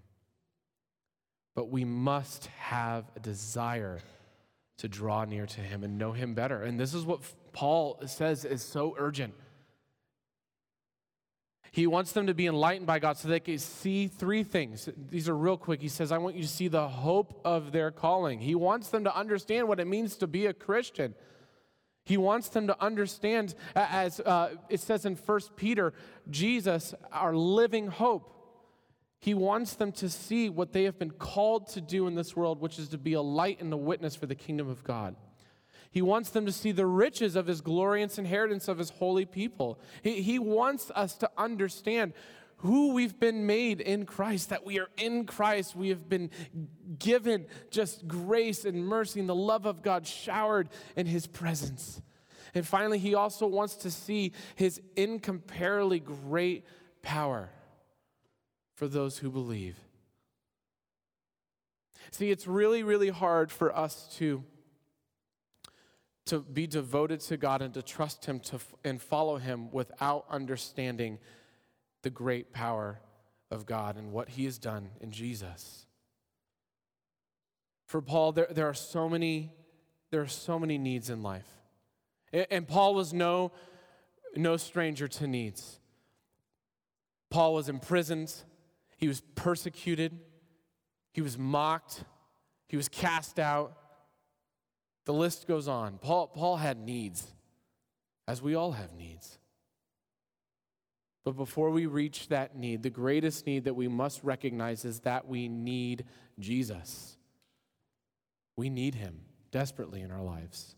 But 1.54 1.70
we 1.70 1.84
must 1.84 2.46
have 2.58 3.04
a 3.16 3.20
desire 3.20 4.00
to 4.78 4.88
draw 4.88 5.24
near 5.24 5.46
to 5.46 5.60
Him 5.60 5.84
and 5.84 5.96
know 5.96 6.12
Him 6.12 6.34
better. 6.34 6.62
And 6.62 6.78
this 6.78 6.92
is 6.94 7.04
what 7.04 7.22
Paul 7.56 7.98
says 8.04 8.44
is 8.44 8.62
so 8.62 8.94
urgent. 8.98 9.32
He 11.72 11.86
wants 11.86 12.12
them 12.12 12.26
to 12.26 12.34
be 12.34 12.46
enlightened 12.46 12.86
by 12.86 12.98
God 12.98 13.16
so 13.16 13.28
they 13.28 13.40
can 13.40 13.56
see 13.56 14.08
three 14.08 14.42
things. 14.42 14.90
These 15.08 15.26
are 15.26 15.36
real 15.36 15.56
quick. 15.56 15.80
He 15.80 15.88
says, 15.88 16.12
I 16.12 16.18
want 16.18 16.36
you 16.36 16.42
to 16.42 16.48
see 16.48 16.68
the 16.68 16.86
hope 16.86 17.40
of 17.46 17.72
their 17.72 17.90
calling. 17.90 18.40
He 18.40 18.54
wants 18.54 18.90
them 18.90 19.04
to 19.04 19.16
understand 19.16 19.68
what 19.68 19.80
it 19.80 19.86
means 19.86 20.16
to 20.16 20.26
be 20.26 20.44
a 20.44 20.52
Christian. 20.52 21.14
He 22.04 22.18
wants 22.18 22.50
them 22.50 22.66
to 22.66 22.78
understand, 22.78 23.54
as 23.74 24.20
uh, 24.20 24.56
it 24.68 24.80
says 24.80 25.06
in 25.06 25.16
1 25.16 25.40
Peter, 25.56 25.94
Jesus, 26.28 26.94
our 27.10 27.34
living 27.34 27.86
hope. 27.86 28.34
He 29.18 29.32
wants 29.32 29.76
them 29.76 29.92
to 29.92 30.10
see 30.10 30.50
what 30.50 30.74
they 30.74 30.84
have 30.84 30.98
been 30.98 31.10
called 31.10 31.68
to 31.68 31.80
do 31.80 32.06
in 32.06 32.16
this 32.16 32.36
world, 32.36 32.60
which 32.60 32.78
is 32.78 32.90
to 32.90 32.98
be 32.98 33.14
a 33.14 33.22
light 33.22 33.62
and 33.62 33.72
a 33.72 33.78
witness 33.78 34.14
for 34.14 34.26
the 34.26 34.34
kingdom 34.34 34.68
of 34.68 34.84
God. 34.84 35.16
He 35.90 36.02
wants 36.02 36.30
them 36.30 36.46
to 36.46 36.52
see 36.52 36.72
the 36.72 36.86
riches 36.86 37.36
of 37.36 37.46
his 37.46 37.60
glorious 37.60 38.18
inheritance 38.18 38.68
of 38.68 38.78
his 38.78 38.90
holy 38.90 39.24
people. 39.24 39.78
He, 40.02 40.22
he 40.22 40.38
wants 40.38 40.90
us 40.94 41.14
to 41.18 41.30
understand 41.36 42.12
who 42.58 42.94
we've 42.94 43.18
been 43.18 43.46
made 43.46 43.80
in 43.80 44.06
Christ, 44.06 44.48
that 44.48 44.64
we 44.64 44.78
are 44.78 44.88
in 44.96 45.26
Christ. 45.26 45.76
We 45.76 45.90
have 45.90 46.08
been 46.08 46.30
given 46.98 47.46
just 47.70 48.08
grace 48.08 48.64
and 48.64 48.86
mercy 48.86 49.20
and 49.20 49.28
the 49.28 49.34
love 49.34 49.66
of 49.66 49.82
God 49.82 50.06
showered 50.06 50.68
in 50.96 51.06
his 51.06 51.26
presence. 51.26 52.00
And 52.54 52.66
finally, 52.66 52.98
he 52.98 53.14
also 53.14 53.46
wants 53.46 53.76
to 53.76 53.90
see 53.90 54.32
his 54.54 54.80
incomparably 54.96 56.00
great 56.00 56.64
power 57.02 57.50
for 58.74 58.88
those 58.88 59.18
who 59.18 59.30
believe. 59.30 59.76
See, 62.10 62.30
it's 62.30 62.46
really, 62.46 62.82
really 62.82 63.10
hard 63.10 63.52
for 63.52 63.76
us 63.76 64.08
to, 64.16 64.42
to 66.26 66.40
be 66.40 66.66
devoted 66.66 67.20
to 67.20 67.36
God 67.36 67.62
and 67.62 67.72
to 67.74 67.82
trust 67.82 68.26
Him 68.26 68.40
to, 68.40 68.58
and 68.84 69.00
follow 69.00 69.36
Him 69.36 69.70
without 69.70 70.26
understanding 70.30 71.18
the 72.02 72.10
great 72.10 72.52
power 72.52 73.00
of 73.50 73.66
God 73.66 73.96
and 73.96 74.12
what 74.12 74.30
He 74.30 74.44
has 74.44 74.58
done 74.58 74.90
in 75.00 75.10
Jesus. 75.10 75.86
For 77.86 78.02
Paul, 78.02 78.32
there, 78.32 78.48
there 78.50 78.68
are 78.68 78.74
so 78.74 79.08
many, 79.08 79.52
there 80.10 80.20
are 80.20 80.26
so 80.26 80.58
many 80.58 80.78
needs 80.78 81.10
in 81.10 81.22
life. 81.22 81.48
And, 82.32 82.46
and 82.50 82.68
Paul 82.68 82.94
was 82.94 83.12
no, 83.12 83.52
no 84.34 84.56
stranger 84.56 85.06
to 85.06 85.26
needs. 85.26 85.78
Paul 87.30 87.54
was 87.54 87.68
imprisoned. 87.68 88.34
He 88.96 89.08
was 89.08 89.20
persecuted, 89.34 90.18
he 91.12 91.20
was 91.20 91.36
mocked, 91.36 92.04
he 92.68 92.76
was 92.76 92.88
cast 92.88 93.38
out. 93.38 93.76
The 95.06 95.14
list 95.14 95.46
goes 95.46 95.68
on. 95.68 95.98
Paul, 95.98 96.26
Paul 96.26 96.56
had 96.56 96.78
needs, 96.78 97.26
as 98.28 98.42
we 98.42 98.54
all 98.54 98.72
have 98.72 98.92
needs. 98.92 99.38
But 101.24 101.36
before 101.36 101.70
we 101.70 101.86
reach 101.86 102.28
that 102.28 102.56
need, 102.56 102.82
the 102.82 102.90
greatest 102.90 103.46
need 103.46 103.64
that 103.64 103.74
we 103.74 103.88
must 103.88 104.22
recognize 104.22 104.84
is 104.84 105.00
that 105.00 105.26
we 105.26 105.48
need 105.48 106.04
Jesus. 106.38 107.16
We 108.56 108.68
need 108.68 108.94
him 108.94 109.22
desperately 109.50 110.02
in 110.02 110.10
our 110.10 110.22
lives. 110.22 110.76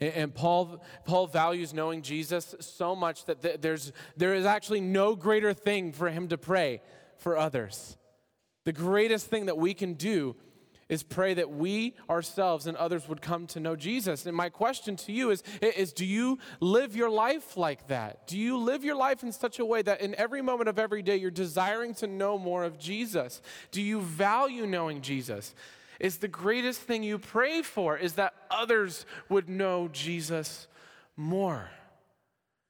And 0.00 0.34
Paul, 0.34 0.82
Paul 1.04 1.26
values 1.26 1.74
knowing 1.74 2.02
Jesus 2.02 2.54
so 2.60 2.96
much 2.96 3.26
that 3.26 3.60
there's, 3.60 3.92
there 4.16 4.34
is 4.34 4.46
actually 4.46 4.80
no 4.80 5.14
greater 5.14 5.52
thing 5.52 5.92
for 5.92 6.08
him 6.08 6.28
to 6.28 6.38
pray 6.38 6.80
for 7.18 7.36
others. 7.36 7.96
The 8.64 8.72
greatest 8.72 9.26
thing 9.26 9.46
that 9.46 9.58
we 9.58 9.74
can 9.74 9.94
do 9.94 10.36
is 10.88 11.02
pray 11.02 11.34
that 11.34 11.50
we 11.50 11.94
ourselves 12.08 12.66
and 12.66 12.76
others 12.76 13.08
would 13.08 13.22
come 13.22 13.46
to 13.48 13.60
know 13.60 13.76
Jesus. 13.76 14.26
And 14.26 14.36
my 14.36 14.48
question 14.48 14.96
to 14.96 15.12
you 15.12 15.30
is, 15.30 15.42
is 15.60 15.92
do 15.92 16.04
you 16.04 16.38
live 16.60 16.94
your 16.94 17.10
life 17.10 17.56
like 17.56 17.88
that? 17.88 18.26
Do 18.26 18.38
you 18.38 18.58
live 18.58 18.84
your 18.84 18.96
life 18.96 19.22
in 19.22 19.32
such 19.32 19.58
a 19.58 19.64
way 19.64 19.82
that 19.82 20.00
in 20.00 20.14
every 20.16 20.42
moment 20.42 20.68
of 20.68 20.78
every 20.78 21.02
day 21.02 21.16
you're 21.16 21.30
desiring 21.30 21.94
to 21.94 22.06
know 22.06 22.38
more 22.38 22.64
of 22.64 22.78
Jesus? 22.78 23.40
Do 23.70 23.80
you 23.80 24.00
value 24.00 24.66
knowing 24.66 25.00
Jesus? 25.00 25.54
Is 26.00 26.18
the 26.18 26.28
greatest 26.28 26.80
thing 26.80 27.02
you 27.02 27.18
pray 27.18 27.62
for 27.62 27.96
is 27.96 28.14
that 28.14 28.34
others 28.50 29.06
would 29.28 29.48
know 29.48 29.88
Jesus 29.92 30.66
more? 31.16 31.70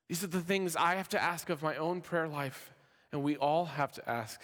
These 0.09 0.23
are 0.23 0.29
the 0.29 0.41
things 0.41 0.77
I 0.77 0.97
have 0.97 1.09
to 1.11 1.23
ask 1.23 1.49
of 1.51 1.63
my 1.63 1.77
own 1.77 2.01
prayer 2.01 2.29
life 2.29 2.71
and 3.13 3.23
we 3.23 3.37
all 3.37 3.65
have 3.65 3.93
to 3.93 4.11
ask 4.11 4.41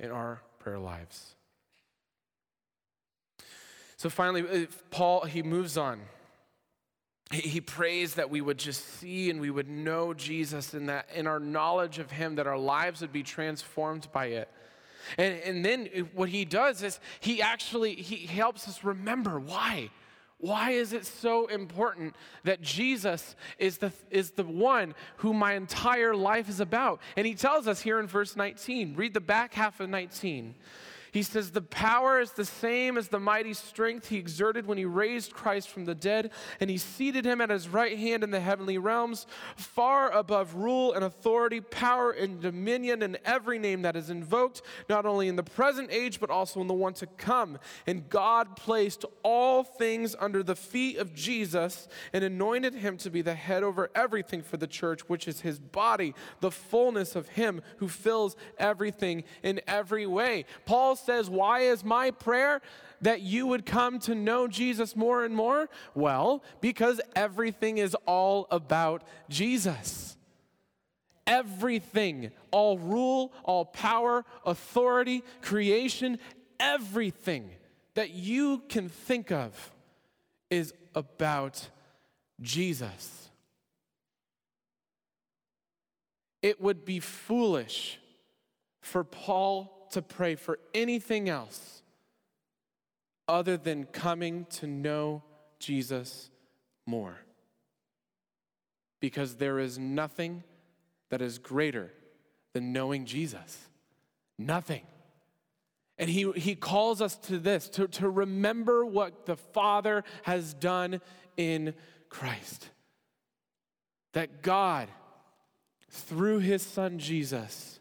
in 0.00 0.10
our 0.10 0.40
prayer 0.58 0.78
lives. 0.78 1.36
So 4.04 4.10
finally, 4.10 4.42
uh, 4.42 4.66
Paul, 4.90 5.24
he 5.24 5.42
moves 5.42 5.78
on. 5.78 5.98
He 7.32 7.62
prays 7.62 8.16
that 8.16 8.28
we 8.28 8.42
would 8.42 8.58
just 8.58 8.86
see 8.98 9.30
and 9.30 9.40
we 9.40 9.48
would 9.48 9.66
know 9.66 10.12
Jesus 10.12 10.74
and 10.74 10.90
that 10.90 11.08
in 11.14 11.26
our 11.26 11.40
knowledge 11.40 11.98
of 11.98 12.10
him, 12.10 12.34
that 12.34 12.46
our 12.46 12.58
lives 12.58 13.00
would 13.00 13.14
be 13.14 13.22
transformed 13.22 14.08
by 14.12 14.26
it. 14.26 14.50
And, 15.16 15.40
and 15.40 15.64
then 15.64 15.86
what 16.12 16.28
he 16.28 16.44
does 16.44 16.82
is 16.82 17.00
he 17.20 17.40
actually 17.40 17.94
he 17.94 18.26
helps 18.26 18.68
us 18.68 18.84
remember 18.84 19.40
why. 19.40 19.88
Why 20.36 20.72
is 20.72 20.92
it 20.92 21.06
so 21.06 21.46
important 21.46 22.14
that 22.42 22.60
Jesus 22.60 23.34
is 23.58 23.78
the, 23.78 23.90
is 24.10 24.32
the 24.32 24.44
one 24.44 24.94
who 25.16 25.32
my 25.32 25.54
entire 25.54 26.14
life 26.14 26.50
is 26.50 26.60
about? 26.60 27.00
And 27.16 27.26
he 27.26 27.34
tells 27.34 27.66
us 27.66 27.80
here 27.80 27.98
in 28.00 28.06
verse 28.06 28.36
19, 28.36 28.96
read 28.96 29.14
the 29.14 29.20
back 29.22 29.54
half 29.54 29.80
of 29.80 29.88
19. 29.88 30.56
He 31.14 31.22
says, 31.22 31.52
The 31.52 31.62
power 31.62 32.18
is 32.18 32.32
the 32.32 32.44
same 32.44 32.98
as 32.98 33.06
the 33.06 33.20
mighty 33.20 33.54
strength 33.54 34.08
he 34.08 34.16
exerted 34.16 34.66
when 34.66 34.78
he 34.78 34.84
raised 34.84 35.32
Christ 35.32 35.68
from 35.68 35.84
the 35.84 35.94
dead, 35.94 36.32
and 36.58 36.68
he 36.68 36.76
seated 36.76 37.24
him 37.24 37.40
at 37.40 37.50
his 37.50 37.68
right 37.68 37.96
hand 37.96 38.24
in 38.24 38.32
the 38.32 38.40
heavenly 38.40 38.78
realms, 38.78 39.28
far 39.54 40.10
above 40.10 40.56
rule 40.56 40.92
and 40.92 41.04
authority, 41.04 41.60
power 41.60 42.10
and 42.10 42.40
dominion, 42.40 43.00
and 43.00 43.16
every 43.24 43.60
name 43.60 43.82
that 43.82 43.94
is 43.94 44.10
invoked, 44.10 44.62
not 44.88 45.06
only 45.06 45.28
in 45.28 45.36
the 45.36 45.44
present 45.44 45.88
age, 45.92 46.18
but 46.18 46.30
also 46.30 46.60
in 46.60 46.66
the 46.66 46.74
one 46.74 46.94
to 46.94 47.06
come. 47.06 47.60
And 47.86 48.08
God 48.08 48.56
placed 48.56 49.04
all 49.22 49.62
things 49.62 50.16
under 50.18 50.42
the 50.42 50.56
feet 50.56 50.98
of 50.98 51.14
Jesus 51.14 51.86
and 52.12 52.24
anointed 52.24 52.74
him 52.74 52.96
to 52.96 53.10
be 53.10 53.22
the 53.22 53.36
head 53.36 53.62
over 53.62 53.88
everything 53.94 54.42
for 54.42 54.56
the 54.56 54.66
church, 54.66 55.08
which 55.08 55.28
is 55.28 55.42
his 55.42 55.60
body, 55.60 56.12
the 56.40 56.50
fullness 56.50 57.14
of 57.14 57.28
him 57.28 57.62
who 57.76 57.86
fills 57.86 58.34
everything 58.58 59.22
in 59.44 59.60
every 59.68 60.08
way. 60.08 60.44
Paul 60.64 60.96
says, 61.04 61.30
Why 61.30 61.60
is 61.60 61.84
my 61.84 62.10
prayer 62.10 62.60
that 63.00 63.20
you 63.20 63.46
would 63.46 63.66
come 63.66 63.98
to 64.00 64.14
know 64.14 64.48
Jesus 64.48 64.96
more 64.96 65.24
and 65.24 65.34
more? 65.34 65.68
Well, 65.94 66.42
because 66.60 67.00
everything 67.14 67.78
is 67.78 67.94
all 68.06 68.46
about 68.50 69.04
Jesus. 69.28 70.16
Everything, 71.26 72.30
all 72.50 72.78
rule, 72.78 73.32
all 73.44 73.64
power, 73.64 74.24
authority, 74.44 75.22
creation, 75.42 76.18
everything 76.60 77.50
that 77.94 78.10
you 78.10 78.62
can 78.68 78.88
think 78.88 79.30
of 79.30 79.72
is 80.50 80.74
about 80.94 81.68
Jesus. 82.40 83.30
It 86.42 86.60
would 86.60 86.84
be 86.84 87.00
foolish 87.00 87.98
for 88.82 89.02
Paul 89.02 89.73
to 89.94 90.02
pray 90.02 90.34
for 90.34 90.58
anything 90.72 91.28
else 91.28 91.82
other 93.26 93.56
than 93.56 93.86
coming 93.86 94.46
to 94.50 94.66
know 94.66 95.22
Jesus 95.58 96.30
more. 96.86 97.16
Because 99.00 99.36
there 99.36 99.58
is 99.58 99.78
nothing 99.78 100.42
that 101.10 101.22
is 101.22 101.38
greater 101.38 101.90
than 102.52 102.72
knowing 102.72 103.06
Jesus. 103.06 103.58
Nothing. 104.38 104.82
And 105.98 106.10
he, 106.10 106.30
he 106.32 106.54
calls 106.54 107.00
us 107.00 107.16
to 107.16 107.38
this, 107.38 107.68
to, 107.70 107.86
to 107.88 108.08
remember 108.08 108.84
what 108.84 109.26
the 109.26 109.36
Father 109.36 110.04
has 110.22 110.54
done 110.54 111.00
in 111.36 111.74
Christ. 112.08 112.68
That 114.12 114.42
God, 114.42 114.88
through 115.90 116.40
his 116.40 116.62
Son 116.62 116.98
Jesus, 116.98 117.78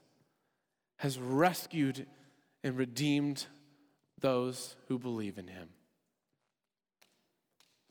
has 1.04 1.20
rescued 1.20 2.06
and 2.64 2.78
redeemed 2.78 3.46
those 4.22 4.78
who 4.88 4.98
believe 4.98 5.38
in 5.38 5.50
him. 5.50 5.68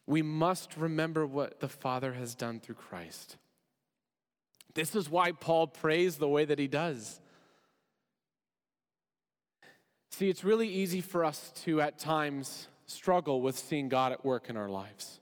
We 0.07 0.23
must 0.23 0.79
remember 0.79 1.27
what 1.27 1.61
the 1.61 1.69
Father 1.69 2.15
has 2.15 2.35
done 2.35 2.59
through 2.59 2.77
Christ. 2.77 3.37
This 4.73 4.97
is 4.97 5.11
why 5.11 5.33
Paul 5.33 5.67
prays 5.67 6.17
the 6.17 6.27
way 6.27 6.47
that 6.47 6.59
he 6.59 6.69
does. 6.69 7.21
See, 10.13 10.31
it's 10.31 10.43
really 10.43 10.69
easy 10.69 11.03
for 11.03 11.23
us 11.23 11.53
to, 11.67 11.83
at 11.83 11.99
times, 11.99 12.67
struggle 12.87 13.43
with 13.43 13.59
seeing 13.59 13.91
God 13.91 14.13
at 14.13 14.25
work 14.25 14.49
in 14.49 14.57
our 14.57 14.71
lives. 14.71 15.21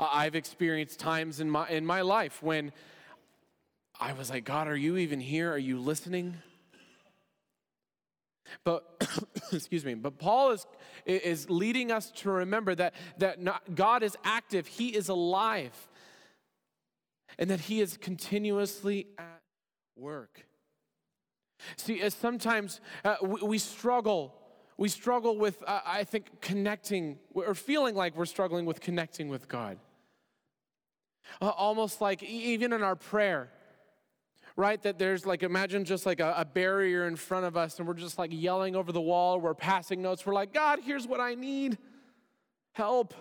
I've 0.00 0.34
experienced 0.34 0.98
times 0.98 1.38
in 1.38 1.48
my, 1.48 1.68
in 1.68 1.86
my 1.86 2.00
life 2.00 2.42
when 2.42 2.72
I 4.00 4.12
was 4.12 4.30
like, 4.30 4.44
God, 4.44 4.68
are 4.68 4.76
you 4.76 4.96
even 4.96 5.20
here? 5.20 5.52
Are 5.52 5.58
you 5.58 5.80
listening? 5.80 6.36
But, 8.64 8.84
excuse 9.52 9.84
me, 9.84 9.94
but 9.94 10.18
Paul 10.18 10.52
is, 10.52 10.66
is 11.04 11.50
leading 11.50 11.90
us 11.90 12.10
to 12.16 12.30
remember 12.30 12.74
that, 12.74 12.94
that 13.18 13.42
not, 13.42 13.74
God 13.74 14.02
is 14.02 14.16
active, 14.24 14.66
He 14.66 14.88
is 14.88 15.08
alive, 15.08 15.88
and 17.38 17.50
that 17.50 17.60
He 17.60 17.80
is 17.80 17.96
continuously 17.96 19.08
at 19.18 19.40
work. 19.96 20.46
See, 21.76 22.00
as 22.00 22.14
sometimes 22.14 22.80
uh, 23.04 23.16
we, 23.20 23.40
we, 23.42 23.58
struggle, 23.58 24.34
we 24.76 24.88
struggle 24.88 25.36
with, 25.36 25.62
uh, 25.66 25.80
I 25.84 26.04
think, 26.04 26.40
connecting 26.40 27.18
or 27.34 27.54
feeling 27.54 27.96
like 27.96 28.16
we're 28.16 28.26
struggling 28.26 28.64
with 28.64 28.80
connecting 28.80 29.28
with 29.28 29.48
God. 29.48 29.78
Uh, 31.42 31.48
almost 31.48 32.00
like 32.00 32.22
even 32.22 32.72
in 32.72 32.82
our 32.82 32.96
prayer, 32.96 33.50
right? 34.58 34.82
That 34.82 34.98
there's 34.98 35.24
like, 35.24 35.44
imagine 35.44 35.84
just 35.84 36.04
like 36.04 36.18
a, 36.18 36.34
a, 36.36 36.44
barrier 36.44 37.06
in 37.06 37.14
front 37.14 37.46
of 37.46 37.56
us 37.56 37.78
and 37.78 37.86
we're 37.86 37.94
just 37.94 38.18
like 38.18 38.32
yelling 38.34 38.74
over 38.74 38.90
the 38.90 39.00
wall, 39.00 39.40
we're 39.40 39.54
passing 39.54 40.02
notes, 40.02 40.26
we're 40.26 40.34
like, 40.34 40.52
God, 40.52 40.80
here's 40.84 41.06
what 41.06 41.20
I 41.20 41.36
need 41.36 41.78
help. 42.72 43.14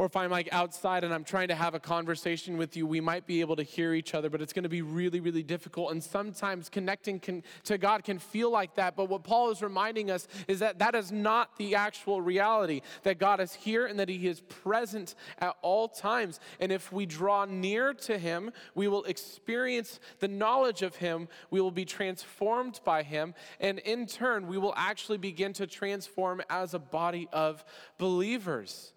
Or 0.00 0.06
if 0.06 0.14
I'm 0.14 0.30
like 0.30 0.48
outside 0.52 1.02
and 1.02 1.12
I'm 1.12 1.24
trying 1.24 1.48
to 1.48 1.56
have 1.56 1.74
a 1.74 1.80
conversation 1.80 2.56
with 2.56 2.76
you, 2.76 2.86
we 2.86 3.00
might 3.00 3.26
be 3.26 3.40
able 3.40 3.56
to 3.56 3.64
hear 3.64 3.94
each 3.94 4.14
other, 4.14 4.30
but 4.30 4.40
it's 4.40 4.52
going 4.52 4.62
to 4.62 4.68
be 4.68 4.80
really, 4.80 5.18
really 5.18 5.42
difficult. 5.42 5.90
And 5.90 6.00
sometimes 6.00 6.68
connecting 6.68 7.18
can, 7.18 7.42
to 7.64 7.78
God 7.78 8.04
can 8.04 8.20
feel 8.20 8.48
like 8.48 8.76
that. 8.76 8.94
But 8.94 9.08
what 9.08 9.24
Paul 9.24 9.50
is 9.50 9.60
reminding 9.60 10.08
us 10.08 10.28
is 10.46 10.60
that 10.60 10.78
that 10.78 10.94
is 10.94 11.10
not 11.10 11.56
the 11.58 11.74
actual 11.74 12.20
reality, 12.20 12.82
that 13.02 13.18
God 13.18 13.40
is 13.40 13.52
here 13.52 13.86
and 13.86 13.98
that 13.98 14.08
He 14.08 14.28
is 14.28 14.40
present 14.42 15.16
at 15.40 15.56
all 15.62 15.88
times. 15.88 16.38
And 16.60 16.70
if 16.70 16.92
we 16.92 17.04
draw 17.04 17.44
near 17.44 17.92
to 17.92 18.18
Him, 18.18 18.52
we 18.76 18.86
will 18.86 19.02
experience 19.02 19.98
the 20.20 20.28
knowledge 20.28 20.82
of 20.82 20.94
Him, 20.94 21.26
we 21.50 21.60
will 21.60 21.72
be 21.72 21.84
transformed 21.84 22.78
by 22.84 23.02
Him, 23.02 23.34
and 23.58 23.80
in 23.80 24.06
turn, 24.06 24.46
we 24.46 24.58
will 24.58 24.74
actually 24.76 25.18
begin 25.18 25.52
to 25.54 25.66
transform 25.66 26.40
as 26.48 26.72
a 26.72 26.78
body 26.78 27.28
of 27.32 27.64
believers. 27.98 28.92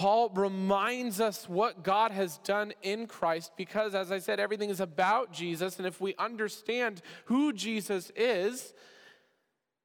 Paul 0.00 0.30
reminds 0.30 1.20
us 1.20 1.46
what 1.46 1.82
God 1.82 2.10
has 2.10 2.38
done 2.38 2.72
in 2.80 3.06
Christ 3.06 3.52
because, 3.58 3.94
as 3.94 4.10
I 4.10 4.18
said, 4.18 4.40
everything 4.40 4.70
is 4.70 4.80
about 4.80 5.30
Jesus. 5.30 5.76
And 5.76 5.86
if 5.86 6.00
we 6.00 6.14
understand 6.18 7.02
who 7.26 7.52
Jesus 7.52 8.10
is, 8.16 8.72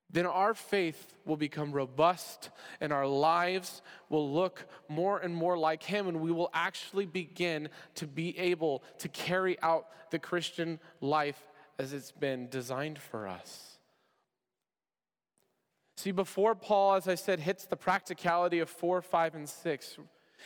then 0.10 0.26
our 0.26 0.54
faith 0.54 1.18
will 1.26 1.36
become 1.36 1.74
robust 1.74 2.50
and 2.80 2.94
our 2.94 3.06
lives 3.06 3.82
will 4.08 4.32
look 4.32 4.66
more 4.88 5.20
and 5.20 5.36
more 5.36 5.58
like 5.58 5.84
Him, 5.84 6.08
and 6.08 6.22
we 6.22 6.32
will 6.32 6.50
actually 6.54 7.06
begin 7.06 7.68
to 7.96 8.08
be 8.08 8.40
able 8.40 8.84
to 9.00 9.10
carry 9.10 9.62
out 9.62 9.88
the 10.12 10.20
Christian 10.20 10.80
life 11.02 11.52
as 11.78 11.92
it's 11.92 12.14
been 12.14 12.48
designed 12.48 13.00
for 13.00 13.28
us. 13.28 13.75
See, 15.96 16.12
before 16.12 16.56
Paul, 16.56 16.96
as 16.96 17.08
I 17.08 17.16
said, 17.16 17.40
hits 17.40 17.66
the 17.66 17.78
practicality 17.78 18.60
of 18.60 18.70
four, 18.70 19.02
five, 19.02 19.34
and 19.34 19.48
six, 19.48 19.98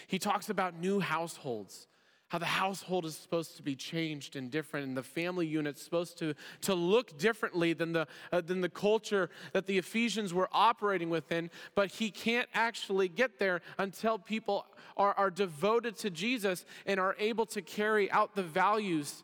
he 0.07 0.19
talks 0.19 0.49
about 0.49 0.79
new 0.79 0.99
households, 0.99 1.87
how 2.27 2.37
the 2.37 2.45
household 2.45 3.05
is 3.05 3.17
supposed 3.17 3.57
to 3.57 3.63
be 3.63 3.75
changed 3.75 4.35
and 4.35 4.51
different, 4.51 4.87
and 4.87 4.95
the 4.95 5.01
family 5.01 5.47
unit's 5.47 5.81
supposed 5.81 6.19
to, 6.19 6.35
to 6.61 6.75
look 6.75 7.17
differently 7.17 7.73
than 7.73 7.93
the, 7.93 8.07
uh, 8.31 8.41
than 8.41 8.61
the 8.61 8.69
culture 8.69 9.31
that 9.53 9.65
the 9.65 9.79
Ephesians 9.79 10.35
were 10.35 10.49
operating 10.51 11.09
within. 11.09 11.49
But 11.73 11.89
he 11.89 12.11
can't 12.11 12.47
actually 12.53 13.09
get 13.09 13.39
there 13.39 13.61
until 13.79 14.19
people 14.19 14.67
are, 14.97 15.15
are 15.15 15.31
devoted 15.31 15.97
to 15.97 16.11
Jesus 16.11 16.63
and 16.85 16.99
are 16.99 17.15
able 17.17 17.47
to 17.47 17.61
carry 17.63 18.11
out 18.11 18.35
the 18.35 18.43
values 18.43 19.23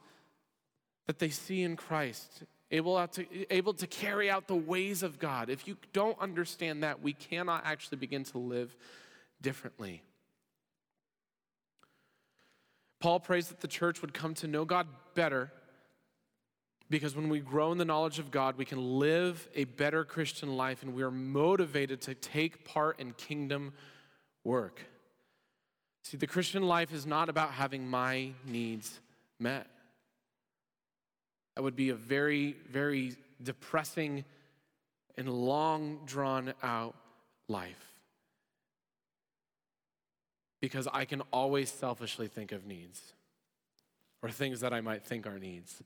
that 1.06 1.20
they 1.20 1.30
see 1.30 1.62
in 1.62 1.76
Christ 1.76 2.46
able 2.72 3.08
to, 3.08 3.54
able 3.54 3.74
to 3.76 3.88
carry 3.88 4.30
out 4.30 4.48
the 4.48 4.56
ways 4.56 5.04
of 5.04 5.20
God. 5.20 5.50
If 5.50 5.68
you 5.68 5.78
don't 5.94 6.20
understand 6.20 6.84
that, 6.84 7.02
we 7.02 7.14
cannot 7.14 7.64
actually 7.66 7.98
begin 7.98 8.24
to 8.26 8.38
live 8.38 8.76
differently. 9.42 10.02
Paul 13.00 13.20
prays 13.20 13.50
that 13.50 13.60
the 13.60 13.68
church 13.68 14.02
would 14.02 14.14
come 14.14 14.34
to 14.36 14.48
know 14.48 14.66
God 14.66 14.88
better 15.14 15.52
because 16.90 17.16
when 17.16 17.30
we 17.30 17.40
grow 17.40 17.72
in 17.72 17.78
the 17.78 17.86
knowledge 17.86 18.20
of 18.20 18.32
God, 18.32 18.58
we 18.58 18.66
can 18.66 19.00
live 19.00 19.48
a 19.56 19.66
better 19.66 20.06
Christian 20.06 20.56
life 20.56 20.84
and 20.84 20.94
we 20.94 21.04
are 21.04 21.12
motivated 21.12 22.02
to 22.02 22.14
take 22.14 22.66
part 22.66 23.00
in 23.00 23.14
kingdom 23.14 23.74
work. 24.44 24.82
See, 26.04 26.18
the 26.18 26.28
Christian 26.28 26.64
life 26.64 26.94
is 26.94 27.06
not 27.06 27.30
about 27.30 27.52
having 27.52 27.88
my 27.88 28.32
needs 28.46 29.00
met. 29.40 29.68
That 31.56 31.64
would 31.64 31.76
be 31.76 31.90
a 31.90 31.96
very, 31.96 32.56
very 32.70 33.16
depressing 33.42 34.26
and 35.18 35.30
long 35.30 36.00
drawn 36.06 36.54
out 36.62 36.96
life. 37.48 37.94
Because 40.62 40.88
I 40.92 41.06
can 41.06 41.22
always 41.32 41.72
selfishly 41.72 42.28
think 42.28 42.52
of 42.52 42.66
needs 42.66 43.14
or 44.22 44.30
things 44.30 44.62
that 44.62 44.74
I 44.74 44.82
might 44.82 45.04
think 45.04 45.28
are 45.28 45.40
needs. 45.40 45.82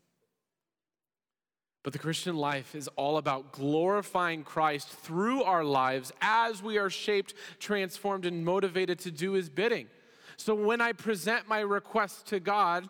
But 1.84 1.94
the 1.94 2.00
Christian 2.00 2.36
life 2.36 2.76
is 2.76 2.88
all 2.96 3.18
about 3.18 3.52
glorifying 3.52 4.44
Christ 4.44 4.90
through 4.90 5.44
our 5.44 5.64
lives 5.64 6.12
as 6.22 6.62
we 6.62 6.78
are 6.78 6.90
shaped, 6.90 7.34
transformed, 7.60 8.26
and 8.26 8.44
motivated 8.44 9.00
to 9.00 9.12
do 9.12 9.34
his 9.34 9.50
bidding. 9.50 9.88
So 10.38 10.56
when 10.56 10.82
I 10.82 10.94
present 10.94 11.48
my 11.48 11.60
request 11.60 12.28
to 12.28 12.40
God, 12.40 12.90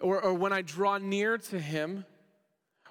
or, 0.00 0.22
or 0.22 0.34
when 0.34 0.52
I 0.52 0.62
draw 0.62 0.98
near 0.98 1.38
to 1.38 1.58
Him, 1.58 2.04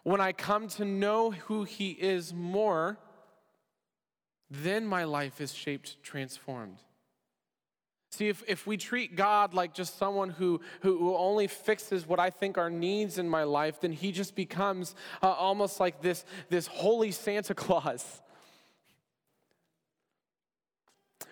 when 0.03 0.21
I 0.21 0.31
come 0.31 0.67
to 0.69 0.85
know 0.85 1.31
who 1.31 1.63
He 1.63 1.91
is 1.91 2.33
more, 2.33 2.97
then 4.49 4.85
my 4.85 5.03
life 5.03 5.41
is 5.41 5.53
shaped, 5.53 6.01
transformed. 6.03 6.77
See, 8.11 8.27
if, 8.27 8.43
if 8.47 8.65
we 8.65 8.75
treat 8.75 9.15
God 9.15 9.53
like 9.53 9.73
just 9.73 9.99
someone 9.99 10.31
who, 10.31 10.61
who, 10.81 11.15
only 11.15 11.45
fixes 11.45 12.07
what 12.07 12.19
I 12.19 12.31
think 12.31 12.57
are 12.57 12.69
needs 12.69 13.19
in 13.19 13.29
my 13.29 13.43
life, 13.43 13.81
then 13.81 13.91
he 13.91 14.11
just 14.11 14.35
becomes 14.35 14.95
uh, 15.21 15.27
almost 15.27 15.79
like 15.79 16.01
this, 16.01 16.25
this 16.49 16.65
holy 16.65 17.11
Santa 17.11 17.53
Claus 17.53 18.21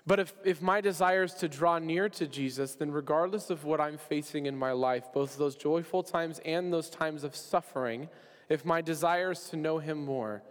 But 0.07 0.21
if, 0.21 0.33
if 0.45 0.61
my 0.61 0.79
desire 0.79 1.23
is 1.23 1.33
to 1.35 1.49
draw 1.49 1.79
near 1.79 2.07
to 2.07 2.27
Jesus, 2.27 2.75
then 2.75 2.91
regardless 2.91 3.49
of 3.49 3.65
what 3.65 3.81
I'm 3.81 3.97
facing 3.97 4.45
in 4.45 4.55
my 4.55 4.71
life, 4.71 5.03
both 5.13 5.37
those 5.37 5.57
joyful 5.57 6.01
times 6.01 6.39
and 6.45 6.71
those 6.71 6.89
times 6.89 7.25
of 7.25 7.35
suffering, 7.35 8.07
if 8.47 8.63
my 8.63 8.81
desire 8.81 9.31
is 9.31 9.49
to 9.49 9.57
know 9.57 9.79
Him 9.79 10.05
more, 10.05 10.43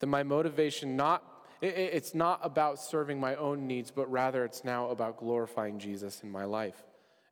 then 0.00 0.08
my 0.08 0.22
motivation 0.22 0.96
not 0.96 1.22
it, 1.60 1.76
it's 1.76 2.14
not 2.14 2.40
about 2.42 2.78
serving 2.78 3.20
my 3.20 3.34
own 3.36 3.66
needs, 3.66 3.90
but 3.90 4.10
rather 4.10 4.44
it's 4.44 4.64
now 4.64 4.88
about 4.88 5.18
glorifying 5.18 5.78
Jesus 5.78 6.22
in 6.22 6.30
my 6.30 6.44
life. 6.44 6.82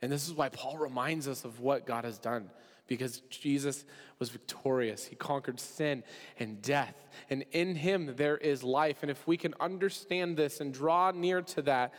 And 0.02 0.12
this 0.12 0.26
is 0.26 0.34
why 0.34 0.50
Paul 0.50 0.78
reminds 0.78 1.28
us 1.28 1.44
of 1.44 1.60
what 1.60 1.87
God 1.87 2.04
has 2.04 2.18
done 2.18 2.50
because 2.86 3.20
Jesus 3.30 3.84
was 4.18 4.30
victorious. 4.30 5.06
He 5.06 5.16
conquered 5.16 5.58
sin 5.58 6.02
and 6.38 6.60
death. 6.60 6.94
And 7.30 7.44
in 7.52 7.74
him 7.74 8.14
there 8.16 8.36
is 8.36 8.62
life. 8.62 8.98
And 9.02 9.10
if 9.10 9.26
we 9.26 9.36
can 9.36 9.54
understand 9.60 10.36
this 10.36 10.60
and 10.60 10.72
draw 10.72 11.10
near 11.10 11.42
to 11.42 11.62
that, 11.62 11.94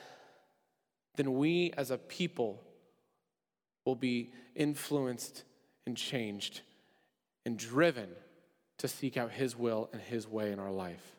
then 1.16 1.34
we 1.34 1.74
as 1.78 1.92
a 1.92 1.98
people 1.98 2.62
will 3.86 3.96
be 3.96 4.32
influenced 4.56 5.44
and 5.86 5.96
changed 5.96 6.62
and 7.46 7.58
driven 7.58 8.10
to 8.80 8.88
seek 8.88 9.18
out 9.18 9.32
His 9.32 9.56
will 9.56 9.90
and 9.94 10.02
His 10.02 10.28
way 10.28 10.52
in 10.52 10.60
our 10.60 10.72
life. 10.72 11.15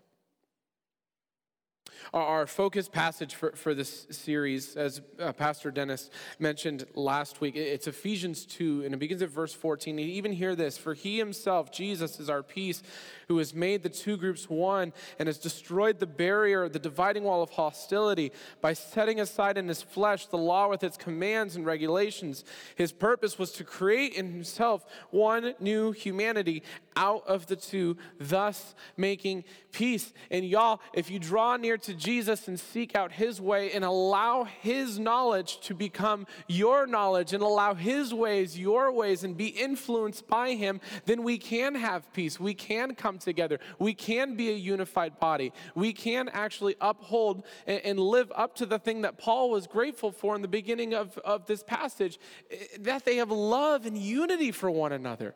Our 2.13 2.47
focus 2.47 2.89
passage 2.89 3.35
for, 3.35 3.53
for 3.53 3.75
this 3.75 4.07
series, 4.11 4.77
as 4.77 5.01
uh, 5.19 5.33
Pastor 5.33 5.71
Dennis 5.71 6.11
mentioned 6.39 6.87
last 6.95 7.41
week, 7.41 7.57
it's 7.57 7.87
Ephesians 7.87 8.47
2, 8.47 8.83
and 8.85 8.95
it 8.95 8.99
begins 8.99 9.23
at 9.23 9.31
verse 9.31 9.53
14. 9.53 9.99
And 9.99 10.09
even 10.09 10.33
hear 10.33 10.55
this 10.55 10.79
For 10.79 10.95
he 10.95 11.19
himself, 11.19 11.73
Jesus, 11.73 12.21
is 12.21 12.31
our 12.31 12.43
peace, 12.43 12.83
who 13.29 13.39
has 13.39 13.55
made 13.55 13.83
the 13.83 13.89
two 13.89 14.17
groups 14.17 14.49
one 14.49 14.93
and 15.19 15.27
has 15.27 15.39
destroyed 15.39 15.99
the 15.99 16.07
barrier, 16.07 16.69
the 16.69 16.79
dividing 16.79 17.25
wall 17.25 17.43
of 17.43 17.51
hostility 17.51 18.33
by 18.61 18.73
setting 18.73 19.21
aside 19.21 19.59
in 19.59 19.69
his 19.69 19.83
flesh 19.83 20.27
the 20.27 20.39
law 20.39 20.69
with 20.69 20.85
its 20.85 20.97
commands 20.97 21.57
and 21.57 21.67
regulations. 21.67 22.45
His 22.77 22.93
purpose 22.93 23.39
was 23.39 23.53
to 23.53 23.65
create 23.65 24.15
in 24.15 24.33
himself 24.33 24.87
one 25.11 25.55
new 25.59 25.93
humanity 25.93 26.63
out 26.95 27.27
of 27.27 27.47
the 27.47 27.57
two, 27.57 27.97
thus 28.19 28.75
making 28.97 29.45
peace. 29.73 30.13
And 30.31 30.45
y'all, 30.47 30.81
if 30.95 31.11
you 31.11 31.19
draw 31.19 31.57
near 31.57 31.77
to 31.79 31.95
Jesus 31.95 32.49
and 32.49 32.59
seek 32.59 32.95
out 32.95 33.13
his 33.13 33.41
way 33.41 33.73
and 33.73 33.85
allow 33.85 34.45
his 34.45 34.99
knowledge 34.99 35.61
to 35.63 35.75
become 35.75 36.27
your 36.49 36.87
knowledge 36.87 37.33
and 37.33 37.43
allow 37.43 37.75
his 37.75 38.15
ways 38.15 38.59
your 38.59 38.93
ways 38.93 39.25
and 39.25 39.37
be 39.37 39.49
influenced 39.49 40.27
by 40.27 40.55
him, 40.55 40.81
then 41.05 41.23
we 41.23 41.37
can 41.37 41.75
have 41.75 42.11
peace. 42.13 42.41
We 42.41 42.55
can 42.55 42.95
come 42.95 43.16
together. 43.19 43.59
We 43.79 43.95
can 43.95 44.37
be 44.37 44.51
a 44.51 44.57
unified 44.57 45.19
body. 45.19 45.53
We 45.75 45.93
can 45.93 46.29
actually 46.29 46.77
uphold 46.81 47.45
and, 47.67 47.81
and 47.85 48.01
live 48.01 48.33
up 48.35 48.57
to 48.57 48.67
the 48.67 48.79
thing 48.79 49.03
that 49.03 49.19
Paul 49.19 49.51
was 49.51 49.67
grateful 49.67 50.13
for 50.13 50.35
in 50.35 50.43
the 50.43 50.49
beginning 50.49 50.95
of, 50.95 51.19
of 51.19 51.47
this 51.47 51.63
passage 51.63 52.19
eh, 52.51 52.57
that 52.81 53.05
they 53.05 53.17
have 53.17 53.31
love 53.31 53.87
and 53.87 53.97
unity 53.97 54.53
for 54.53 54.71
one 54.71 54.93
another. 54.93 55.35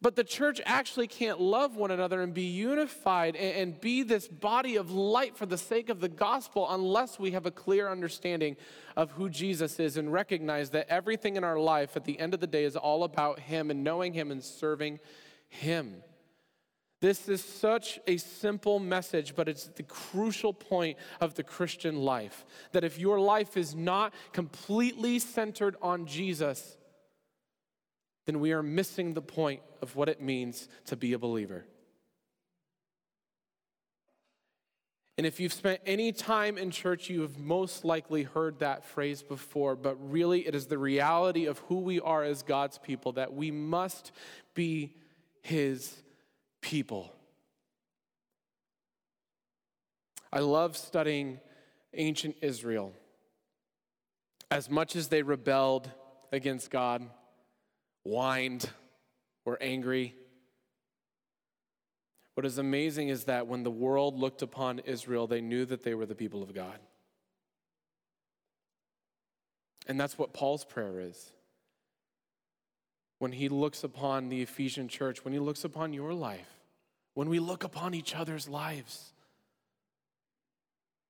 But 0.00 0.14
the 0.14 0.22
church 0.22 0.60
actually 0.64 1.08
can't 1.08 1.40
love 1.40 1.74
one 1.74 1.90
another 1.90 2.22
and 2.22 2.32
be 2.32 2.44
unified 2.44 3.34
and, 3.34 3.80
be 3.80 4.04
this 4.04 4.28
body 4.28 4.76
of 4.76 4.92
light 4.92 5.36
for 5.36 5.44
the 5.44 5.58
sake 5.58 5.88
of 5.88 6.00
the 6.00 6.08
gospel 6.08 6.68
unless 6.70 7.18
we 7.18 7.32
have 7.32 7.46
a 7.46 7.50
clear 7.50 7.88
understanding 7.88 8.56
of 8.96 9.10
who 9.12 9.28
Jesus 9.28 9.80
is 9.80 9.96
and 9.96 10.12
recognize 10.12 10.70
that 10.70 10.88
everything 10.88 11.34
in 11.34 11.42
our 11.42 11.58
life 11.58 11.96
at 11.96 12.04
the 12.04 12.18
end 12.20 12.32
of 12.32 12.38
the 12.38 12.46
day 12.46 12.62
is 12.62 12.76
all 12.76 13.02
about 13.02 13.40
Him 13.40 13.72
and 13.72 13.82
knowing 13.82 14.12
Him 14.12 14.30
and 14.30 14.42
serving 14.42 15.00
Him. 15.48 16.02
This 17.00 17.28
is 17.28 17.44
such 17.44 18.00
a 18.08 18.16
simple 18.16 18.80
message, 18.80 19.36
but 19.36 19.48
it's 19.48 19.66
the 19.68 19.84
crucial 19.84 20.52
point 20.52 20.98
of 21.20 21.34
the 21.34 21.44
Christian 21.44 21.96
life. 21.96 22.44
That 22.72 22.82
if 22.82 22.98
your 22.98 23.20
life 23.20 23.56
is 23.56 23.74
not 23.74 24.12
completely 24.32 25.20
centered 25.20 25.76
on 25.80 26.06
Jesus, 26.06 26.76
then 28.26 28.40
we 28.40 28.52
are 28.52 28.64
missing 28.64 29.14
the 29.14 29.22
point 29.22 29.62
of 29.80 29.94
what 29.94 30.08
it 30.08 30.20
means 30.20 30.68
to 30.86 30.96
be 30.96 31.12
a 31.12 31.18
believer. 31.18 31.64
And 35.16 35.26
if 35.26 35.40
you've 35.40 35.52
spent 35.52 35.80
any 35.86 36.12
time 36.12 36.58
in 36.58 36.70
church, 36.70 37.10
you 37.10 37.22
have 37.22 37.38
most 37.38 37.84
likely 37.84 38.24
heard 38.24 38.58
that 38.58 38.84
phrase 38.84 39.22
before, 39.22 39.76
but 39.76 39.96
really 40.10 40.46
it 40.46 40.54
is 40.54 40.66
the 40.66 40.78
reality 40.78 41.46
of 41.46 41.58
who 41.60 41.80
we 41.80 42.00
are 42.00 42.22
as 42.22 42.42
God's 42.42 42.78
people 42.78 43.12
that 43.12 43.32
we 43.34 43.50
must 43.50 44.12
be 44.54 44.94
His 45.42 46.02
people. 46.60 47.12
I 50.32 50.40
love 50.40 50.76
studying 50.76 51.40
ancient 51.94 52.36
Israel. 52.42 52.92
As 54.50 54.68
much 54.68 54.96
as 54.96 55.08
they 55.08 55.22
rebelled 55.22 55.90
against 56.32 56.70
God, 56.70 57.08
whined, 58.04 58.68
were 59.44 59.58
angry. 59.60 60.14
What 62.34 62.46
is 62.46 62.58
amazing 62.58 63.08
is 63.08 63.24
that 63.24 63.46
when 63.46 63.62
the 63.62 63.70
world 63.70 64.18
looked 64.18 64.42
upon 64.42 64.80
Israel, 64.80 65.26
they 65.26 65.40
knew 65.40 65.64
that 65.64 65.82
they 65.82 65.94
were 65.94 66.06
the 66.06 66.14
people 66.14 66.42
of 66.42 66.54
God. 66.54 66.78
And 69.86 69.98
that's 69.98 70.18
what 70.18 70.34
Paul's 70.34 70.64
prayer 70.64 71.00
is. 71.00 71.32
When 73.18 73.32
he 73.32 73.48
looks 73.48 73.82
upon 73.82 74.28
the 74.28 74.42
Ephesian 74.42 74.88
church, 74.88 75.24
when 75.24 75.34
he 75.34 75.40
looks 75.40 75.64
upon 75.64 75.92
your 75.92 76.14
life, 76.14 76.48
when 77.14 77.28
we 77.28 77.40
look 77.40 77.64
upon 77.64 77.94
each 77.94 78.14
other's 78.14 78.48
lives, 78.48 79.12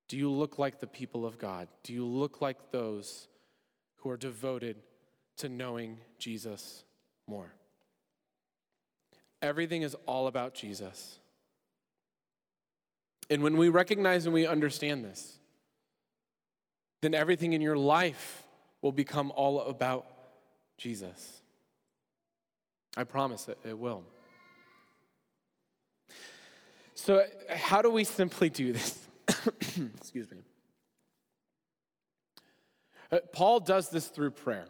do 0.09 0.17
you 0.17 0.31
look 0.31 0.59
like 0.59 0.81
the 0.81 0.87
people 0.87 1.27
of 1.27 1.39
God? 1.39 1.69
Do 1.83 1.93
you 1.93 2.07
look 2.07 2.41
like 2.41 2.71
those 2.71 3.29
who 3.99 4.11
are 4.11 4.17
devoted 4.17 4.77
to 5.39 5.49
knowing 5.49 5.99
Jesus 6.19 6.85
more. 7.27 7.53
Everything 9.41 9.83
is 9.83 9.97
all 10.07 10.27
about 10.27 10.55
Jesus. 10.55 11.19
And 13.31 13.43
when 13.43 13.57
we 13.57 13.69
recognize 13.69 14.25
and 14.25 14.35
we 14.35 14.47
understand 14.47 15.05
this, 15.05 15.39
then 17.03 17.15
everything 17.15 17.53
in 17.53 17.61
your 17.61 17.77
life 17.77 18.43
will 18.83 18.93
become 18.93 19.33
all 19.37 19.61
about 19.61 20.07
Jesus. 20.77 21.41
I 22.99 23.05
promise 23.05 23.47
it, 23.47 23.59
it 23.65 23.79
will. 23.79 24.03
So, 26.95 27.25
how 27.49 27.81
do 27.81 27.91
we 27.91 28.03
simply 28.03 28.51
do 28.51 28.73
this? 28.73 28.99
Excuse 29.97 30.29
me. 30.33 30.39
Uh, 33.13 33.19
Paul 33.33 33.61
does 33.61 33.89
this 33.91 34.09
through 34.09 34.33
prayer. 34.33 34.67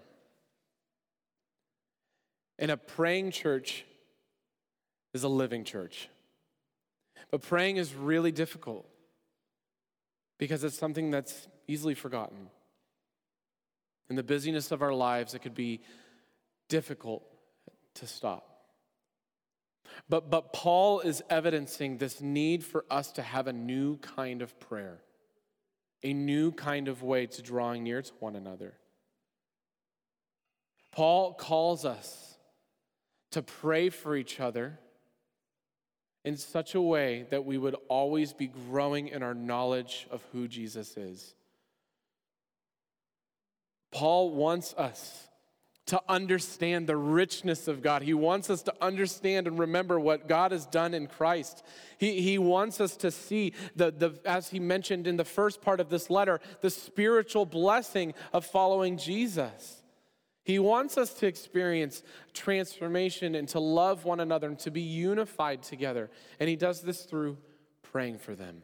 And 2.58 2.70
a 2.70 2.76
praying 2.76 3.30
church 3.30 3.86
is 5.14 5.22
a 5.22 5.28
living 5.28 5.64
church. 5.64 6.10
But 7.30 7.40
praying 7.40 7.78
is 7.78 7.94
really 7.94 8.30
difficult 8.30 8.86
because 10.36 10.64
it's 10.64 10.76
something 10.76 11.10
that's 11.10 11.48
easily 11.66 11.94
forgotten. 11.94 12.50
In 14.10 14.16
the 14.16 14.22
busyness 14.22 14.70
of 14.70 14.82
our 14.82 14.92
lives, 14.92 15.32
it 15.32 15.38
could 15.38 15.54
be 15.54 15.80
difficult 16.68 17.24
to 17.98 18.06
stop. 18.06 18.44
But, 20.08 20.30
but 20.30 20.52
Paul 20.52 21.00
is 21.00 21.22
evidencing 21.30 21.98
this 21.98 22.20
need 22.20 22.64
for 22.64 22.84
us 22.90 23.12
to 23.12 23.22
have 23.22 23.46
a 23.46 23.52
new 23.52 23.96
kind 23.98 24.42
of 24.42 24.58
prayer, 24.60 25.00
a 26.02 26.12
new 26.12 26.52
kind 26.52 26.88
of 26.88 27.02
way 27.02 27.26
to 27.26 27.42
drawing 27.42 27.84
near 27.84 28.02
to 28.02 28.12
one 28.20 28.36
another. 28.36 28.74
Paul 30.92 31.34
calls 31.34 31.84
us 31.84 32.36
to 33.32 33.42
pray 33.42 33.90
for 33.90 34.16
each 34.16 34.40
other 34.40 34.78
in 36.24 36.36
such 36.36 36.74
a 36.74 36.80
way 36.80 37.26
that 37.30 37.44
we 37.44 37.58
would 37.58 37.76
always 37.88 38.32
be 38.32 38.48
growing 38.48 39.08
in 39.08 39.22
our 39.22 39.34
knowledge 39.34 40.06
of 40.10 40.22
who 40.32 40.48
Jesus 40.48 40.96
is. 40.96 41.34
Paul 43.90 44.34
wants 44.34 44.74
us 44.74 45.27
to 45.88 46.02
understand 46.06 46.86
the 46.86 46.96
richness 46.96 47.66
of 47.66 47.80
God. 47.82 48.02
He 48.02 48.12
wants 48.12 48.50
us 48.50 48.62
to 48.64 48.74
understand 48.80 49.46
and 49.46 49.58
remember 49.58 49.98
what 49.98 50.28
God 50.28 50.52
has 50.52 50.66
done 50.66 50.92
in 50.92 51.06
Christ. 51.06 51.64
He, 51.96 52.20
he 52.20 52.36
wants 52.36 52.78
us 52.78 52.94
to 52.98 53.10
see, 53.10 53.54
the, 53.74 53.90
the, 53.90 54.20
as 54.26 54.50
he 54.50 54.60
mentioned 54.60 55.06
in 55.06 55.16
the 55.16 55.24
first 55.24 55.62
part 55.62 55.80
of 55.80 55.88
this 55.88 56.10
letter, 56.10 56.40
the 56.60 56.68
spiritual 56.68 57.46
blessing 57.46 58.12
of 58.34 58.44
following 58.44 58.98
Jesus. 58.98 59.82
He 60.44 60.58
wants 60.58 60.98
us 60.98 61.14
to 61.14 61.26
experience 61.26 62.02
transformation 62.34 63.34
and 63.34 63.48
to 63.48 63.60
love 63.60 64.04
one 64.04 64.20
another 64.20 64.48
and 64.48 64.58
to 64.60 64.70
be 64.70 64.82
unified 64.82 65.62
together. 65.62 66.10
And 66.38 66.50
He 66.50 66.56
does 66.56 66.82
this 66.82 67.04
through 67.04 67.38
praying 67.82 68.18
for 68.18 68.34
them. 68.34 68.62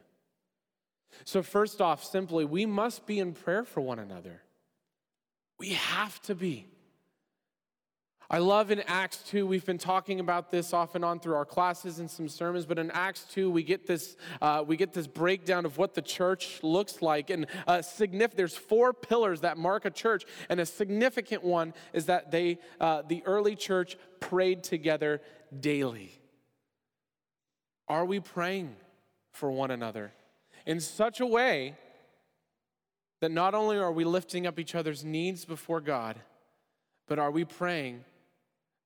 So, 1.25 1.43
first 1.43 1.81
off, 1.81 2.05
simply, 2.05 2.45
we 2.45 2.67
must 2.67 3.07
be 3.07 3.19
in 3.19 3.33
prayer 3.33 3.65
for 3.65 3.81
one 3.81 3.99
another. 3.99 4.43
We 5.59 5.71
have 5.71 6.21
to 6.23 6.35
be. 6.35 6.67
I 8.31 8.39
love 8.39 8.71
in 8.71 8.81
Acts 8.87 9.19
2, 9.29 9.47
we've 9.47 9.67
been 9.67 9.77
talking 9.77 10.19
about 10.19 10.51
this 10.51 10.73
off 10.73 10.95
and 10.95 11.05
on 11.05 11.21
through 11.21 11.35
our 11.35 11.45
classes 11.45 11.99
and 11.99 12.11
some 12.11 12.27
sermons, 12.27 12.65
but 12.65 12.79
in 12.79 12.91
Acts 12.91 13.25
2, 13.25 13.51
we 13.51 13.63
get 13.63 13.87
this, 13.87 14.17
uh, 14.41 14.65
we 14.67 14.79
get 14.79 14.95
this 14.95 15.07
breakdown 15.07 15.67
of 15.67 15.77
what 15.77 15.93
the 15.93 16.01
church 16.01 16.63
looks 16.63 17.03
like. 17.03 17.29
And 17.29 17.47
uh, 17.67 17.79
signif- 17.79 18.35
there's 18.35 18.57
four 18.57 18.95
pillars 18.95 19.43
that 19.43 19.59
mark 19.59 19.85
a 19.85 19.91
church, 19.91 20.25
and 20.49 20.59
a 20.59 20.65
significant 20.65 21.45
one 21.45 21.75
is 21.93 22.07
that 22.07 22.31
they, 22.31 22.59
uh, 22.81 23.03
the 23.07 23.23
early 23.27 23.55
church 23.55 23.99
prayed 24.21 24.65
together 24.65 25.21
daily. 25.61 26.11
Are 27.89 28.07
we 28.07 28.21
praying 28.21 28.75
for 29.33 29.51
one 29.51 29.71
another 29.71 30.13
in 30.65 30.81
such 30.81 31.21
a 31.21 31.27
way 31.27 31.75
that 33.21 33.31
not 33.31 33.55
only 33.55 33.77
are 33.77 33.93
we 33.93 34.05
lifting 34.05 34.47
up 34.47 34.59
each 34.59 34.75
other's 34.75 35.05
needs 35.05 35.45
before 35.45 35.83
God, 35.83 36.19
but 37.07 37.19
are 37.19 37.31
we 37.31 37.45
praying 37.45 38.05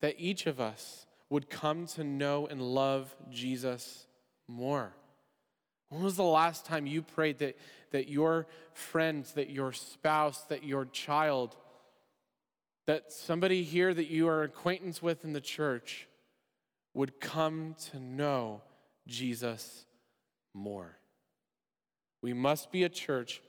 that 0.00 0.16
each 0.18 0.46
of 0.46 0.60
us 0.60 1.06
would 1.30 1.50
come 1.50 1.86
to 1.86 2.04
know 2.04 2.46
and 2.46 2.62
love 2.62 3.14
Jesus 3.30 4.06
more. 4.46 4.92
When 5.88 6.02
was 6.02 6.16
the 6.16 6.22
last 6.22 6.66
time 6.66 6.86
you 6.86 7.02
prayed 7.02 7.38
that, 7.38 7.56
that 7.92 8.08
your 8.08 8.46
friends, 8.72 9.32
that 9.32 9.50
your 9.50 9.72
spouse, 9.72 10.42
that 10.44 10.64
your 10.64 10.84
child, 10.86 11.56
that 12.86 13.12
somebody 13.12 13.62
here 13.62 13.92
that 13.92 14.08
you 14.08 14.28
are 14.28 14.42
acquaintance 14.42 15.02
with 15.02 15.24
in 15.24 15.32
the 15.32 15.40
church 15.40 16.08
would 16.94 17.20
come 17.20 17.74
to 17.90 18.00
know 18.00 18.62
Jesus 19.06 19.86
more. 20.54 20.96
We 22.22 22.32
must 22.32 22.70
be 22.70 22.84
a 22.84 22.88
church 22.88 23.42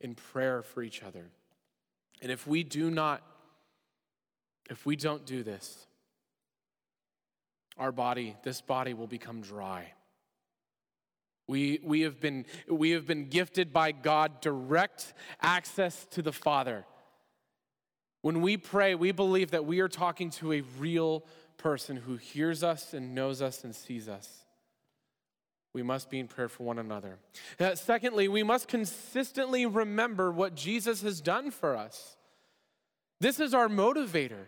in 0.00 0.14
prayer 0.14 0.62
for 0.62 0.82
each 0.82 1.02
other. 1.02 1.30
And 2.22 2.32
if 2.32 2.46
we 2.46 2.62
do 2.62 2.90
not, 2.90 3.22
if 4.70 4.86
we 4.86 4.96
don't 4.96 5.26
do 5.26 5.42
this, 5.42 5.85
our 7.78 7.92
body, 7.92 8.36
this 8.42 8.60
body 8.60 8.94
will 8.94 9.06
become 9.06 9.40
dry. 9.40 9.92
We, 11.48 11.80
we, 11.82 12.00
have 12.00 12.20
been, 12.20 12.44
we 12.68 12.90
have 12.90 13.06
been 13.06 13.28
gifted 13.28 13.72
by 13.72 13.92
God 13.92 14.40
direct 14.40 15.14
access 15.40 16.06
to 16.10 16.22
the 16.22 16.32
Father. 16.32 16.84
When 18.22 18.40
we 18.40 18.56
pray, 18.56 18.94
we 18.94 19.12
believe 19.12 19.52
that 19.52 19.64
we 19.64 19.80
are 19.80 19.88
talking 19.88 20.30
to 20.30 20.52
a 20.52 20.62
real 20.78 21.24
person 21.56 21.96
who 21.96 22.16
hears 22.16 22.64
us 22.64 22.94
and 22.94 23.14
knows 23.14 23.40
us 23.40 23.62
and 23.62 23.74
sees 23.74 24.08
us. 24.08 24.44
We 25.72 25.82
must 25.82 26.10
be 26.10 26.18
in 26.18 26.26
prayer 26.26 26.48
for 26.48 26.64
one 26.64 26.78
another. 26.78 27.18
Uh, 27.60 27.74
secondly, 27.74 28.28
we 28.28 28.42
must 28.42 28.66
consistently 28.66 29.66
remember 29.66 30.32
what 30.32 30.54
Jesus 30.54 31.02
has 31.02 31.20
done 31.20 31.50
for 31.50 31.76
us. 31.76 32.16
This 33.20 33.38
is 33.38 33.54
our 33.54 33.68
motivator. 33.68 34.46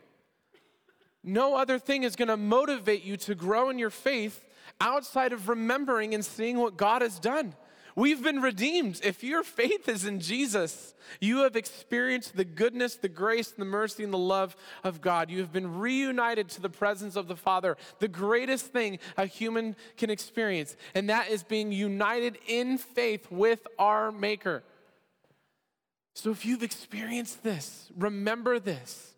No 1.24 1.56
other 1.56 1.78
thing 1.78 2.04
is 2.04 2.16
going 2.16 2.28
to 2.28 2.36
motivate 2.36 3.04
you 3.04 3.16
to 3.18 3.34
grow 3.34 3.70
in 3.70 3.78
your 3.78 3.90
faith 3.90 4.44
outside 4.80 5.32
of 5.32 5.48
remembering 5.48 6.14
and 6.14 6.24
seeing 6.24 6.58
what 6.58 6.76
God 6.76 7.02
has 7.02 7.18
done. 7.18 7.54
We've 7.96 8.22
been 8.22 8.40
redeemed. 8.40 9.00
If 9.02 9.24
your 9.24 9.42
faith 9.42 9.88
is 9.88 10.04
in 10.04 10.20
Jesus, 10.20 10.94
you 11.20 11.38
have 11.38 11.56
experienced 11.56 12.36
the 12.36 12.44
goodness, 12.44 12.94
the 12.94 13.08
grace, 13.08 13.50
the 13.50 13.64
mercy, 13.64 14.04
and 14.04 14.12
the 14.12 14.18
love 14.18 14.54
of 14.84 15.00
God. 15.00 15.30
You 15.30 15.40
have 15.40 15.52
been 15.52 15.80
reunited 15.80 16.48
to 16.50 16.60
the 16.60 16.68
presence 16.70 17.16
of 17.16 17.26
the 17.26 17.34
Father, 17.34 17.76
the 17.98 18.06
greatest 18.06 18.66
thing 18.66 19.00
a 19.16 19.26
human 19.26 19.74
can 19.96 20.10
experience, 20.10 20.76
and 20.94 21.10
that 21.10 21.28
is 21.30 21.42
being 21.42 21.72
united 21.72 22.38
in 22.46 22.78
faith 22.78 23.32
with 23.32 23.66
our 23.80 24.12
Maker. 24.12 24.62
So 26.14 26.30
if 26.30 26.46
you've 26.46 26.62
experienced 26.62 27.42
this, 27.42 27.90
remember 27.96 28.60
this. 28.60 29.14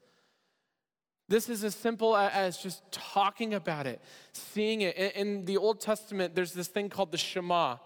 This 1.31 1.49
is 1.49 1.62
as 1.62 1.76
simple 1.76 2.16
as 2.16 2.59
just 2.59 2.83
talking 2.91 3.55
about 3.55 3.87
it, 3.87 4.01
seeing 4.33 4.81
it. 4.81 4.97
In 5.14 5.45
the 5.45 5.59
Old 5.59 5.81
Testament, 5.81 6.35
there's 6.35 6.53
this 6.53 6.66
thing 6.66 6.89
called 6.89 7.12
the 7.12 7.18
Shema. 7.18 7.76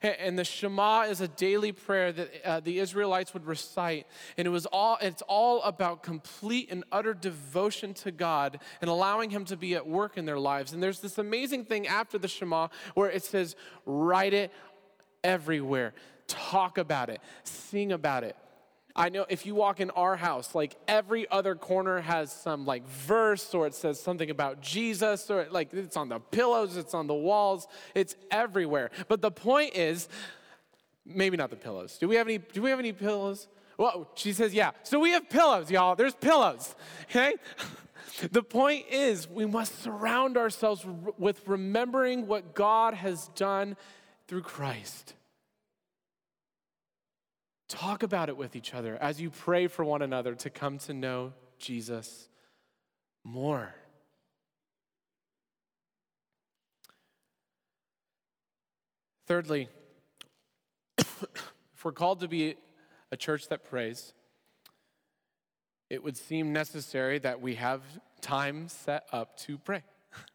And 0.00 0.38
the 0.38 0.44
Shema 0.44 1.02
is 1.02 1.20
a 1.20 1.26
daily 1.26 1.72
prayer 1.72 2.12
that 2.12 2.30
uh, 2.44 2.60
the 2.60 2.78
Israelites 2.78 3.34
would 3.34 3.46
recite. 3.46 4.06
And 4.38 4.46
it 4.46 4.50
was 4.50 4.64
all, 4.66 4.96
it's 5.00 5.22
all 5.22 5.60
about 5.62 6.04
complete 6.04 6.70
and 6.70 6.84
utter 6.92 7.14
devotion 7.14 7.94
to 7.94 8.12
God 8.12 8.60
and 8.80 8.88
allowing 8.88 9.30
Him 9.30 9.44
to 9.46 9.56
be 9.56 9.74
at 9.74 9.88
work 9.88 10.16
in 10.16 10.24
their 10.24 10.38
lives. 10.38 10.72
And 10.72 10.80
there's 10.80 11.00
this 11.00 11.18
amazing 11.18 11.64
thing 11.64 11.88
after 11.88 12.16
the 12.16 12.28
Shema 12.28 12.68
where 12.94 13.10
it 13.10 13.24
says, 13.24 13.56
write 13.86 14.34
it 14.34 14.52
everywhere, 15.24 15.94
talk 16.28 16.78
about 16.78 17.10
it, 17.10 17.20
sing 17.42 17.90
about 17.90 18.22
it. 18.22 18.36
I 18.96 19.08
know 19.08 19.26
if 19.28 19.44
you 19.44 19.56
walk 19.56 19.80
in 19.80 19.90
our 19.90 20.14
house, 20.14 20.54
like 20.54 20.76
every 20.86 21.28
other 21.28 21.56
corner 21.56 22.00
has 22.00 22.30
some 22.30 22.64
like 22.64 22.86
verse 22.86 23.52
or 23.52 23.66
it 23.66 23.74
says 23.74 24.00
something 24.00 24.30
about 24.30 24.60
Jesus 24.60 25.30
or 25.30 25.48
like 25.50 25.74
it's 25.74 25.96
on 25.96 26.08
the 26.08 26.20
pillows, 26.20 26.76
it's 26.76 26.94
on 26.94 27.08
the 27.08 27.14
walls, 27.14 27.66
it's 27.94 28.14
everywhere. 28.30 28.90
But 29.08 29.20
the 29.20 29.32
point 29.32 29.74
is, 29.74 30.08
maybe 31.04 31.36
not 31.36 31.50
the 31.50 31.56
pillows. 31.56 31.98
Do 31.98 32.06
we 32.06 32.14
have 32.16 32.28
any 32.28 32.38
do 32.38 32.62
we 32.62 32.70
have 32.70 32.78
any 32.78 32.92
pillows? 32.92 33.48
Well, 33.76 34.08
she 34.14 34.32
says, 34.32 34.54
yeah. 34.54 34.70
So 34.84 35.00
we 35.00 35.10
have 35.10 35.28
pillows, 35.28 35.68
y'all. 35.70 35.96
There's 35.96 36.14
pillows. 36.14 36.74
Okay? 37.10 37.34
The 38.30 38.44
point 38.44 38.86
is, 38.90 39.28
we 39.28 39.44
must 39.44 39.82
surround 39.82 40.36
ourselves 40.36 40.86
with 41.18 41.48
remembering 41.48 42.28
what 42.28 42.54
God 42.54 42.94
has 42.94 43.26
done 43.34 43.76
through 44.28 44.42
Christ. 44.42 45.14
Talk 47.74 48.04
about 48.04 48.28
it 48.28 48.36
with 48.36 48.54
each 48.54 48.72
other 48.72 48.96
as 49.00 49.20
you 49.20 49.30
pray 49.30 49.66
for 49.66 49.84
one 49.84 50.00
another 50.00 50.36
to 50.36 50.48
come 50.48 50.78
to 50.78 50.94
know 50.94 51.32
Jesus 51.58 52.28
more. 53.24 53.74
Thirdly, 59.26 59.68
if 60.98 61.84
we're 61.84 61.90
called 61.90 62.20
to 62.20 62.28
be 62.28 62.54
a 63.10 63.16
church 63.16 63.48
that 63.48 63.64
prays, 63.64 64.14
it 65.90 66.00
would 66.04 66.16
seem 66.16 66.52
necessary 66.52 67.18
that 67.18 67.40
we 67.40 67.56
have 67.56 67.82
time 68.20 68.68
set 68.68 69.04
up 69.10 69.36
to 69.38 69.58
pray. 69.58 69.82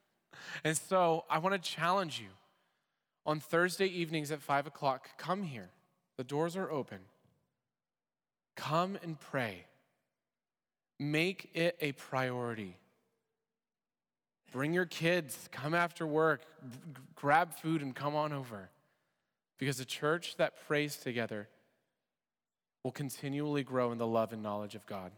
and 0.66 0.76
so 0.76 1.24
I 1.30 1.38
want 1.38 1.56
to 1.56 1.70
challenge 1.70 2.20
you 2.20 2.32
on 3.26 3.40
Thursday 3.40 3.88
evenings 3.88 4.30
at 4.30 4.42
5 4.42 4.68
o'clock, 4.68 5.18
come 5.18 5.44
here. 5.44 5.70
The 6.18 6.26
doors 6.26 6.58
are 6.58 6.70
open. 6.70 7.00
Come 8.60 8.98
and 9.04 9.18
pray. 9.18 9.64
Make 11.00 11.50
it 11.54 11.78
a 11.80 11.94
priority. 11.94 12.76
Bring 14.52 14.74
your 14.74 14.86
kids, 14.86 15.48
come 15.50 15.74
after 15.74 16.06
work, 16.06 16.42
grab 17.16 17.54
food, 17.54 17.82
and 17.82 17.96
come 17.96 18.16
on 18.16 18.34
over. 18.34 18.70
Because 19.58 19.80
a 19.80 19.86
church 19.86 20.36
that 20.38 20.68
prays 20.68 20.98
together 20.98 21.48
will 22.84 22.92
continually 22.92 23.64
grow 23.64 23.94
in 23.94 23.98
the 23.98 24.08
love 24.08 24.34
and 24.34 24.44
knowledge 24.44 24.76
of 24.76 24.86
God. 24.86 25.14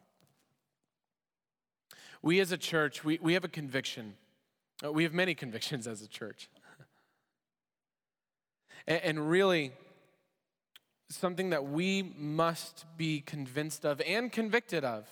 We 2.22 2.40
as 2.42 2.52
a 2.52 2.58
church, 2.58 3.04
we, 3.04 3.18
we 3.24 3.34
have 3.34 3.44
a 3.44 3.50
conviction. 3.50 4.14
Uh, 4.86 4.92
we 4.92 5.02
have 5.02 5.16
many 5.16 5.34
convictions 5.34 5.88
as 5.88 6.04
a 6.04 6.08
church. 6.08 6.48
and, 8.88 9.02
and 9.02 9.32
really, 9.32 9.72
something 11.16 11.50
that 11.52 11.66
we 11.66 12.14
must 12.18 12.86
be 12.98 13.22
convinced 13.22 13.86
of 13.86 14.02
and 14.02 14.32
convicted 14.32 14.84
of 14.84 15.08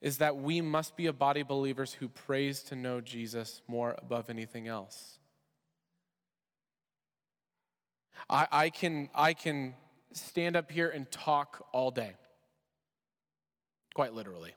is 0.00 0.18
that 0.18 0.36
we 0.36 0.60
must 0.60 0.96
be 0.96 1.06
a 1.06 1.12
body 1.12 1.40
of 1.40 1.48
believers 1.48 1.94
who 1.94 2.08
prays 2.08 2.62
to 2.64 2.76
know 2.76 3.00
Jesus 3.00 3.62
more 3.66 3.94
above 3.98 4.28
anything 4.28 4.68
else. 4.68 5.18
I, 8.28 8.46
I, 8.50 8.70
can, 8.70 9.08
I 9.14 9.32
can 9.32 9.74
stand 10.12 10.56
up 10.56 10.70
here 10.70 10.88
and 10.88 11.10
talk 11.10 11.66
all 11.72 11.90
day. 11.90 12.12
Quite 13.94 14.12
literally. 14.12 14.52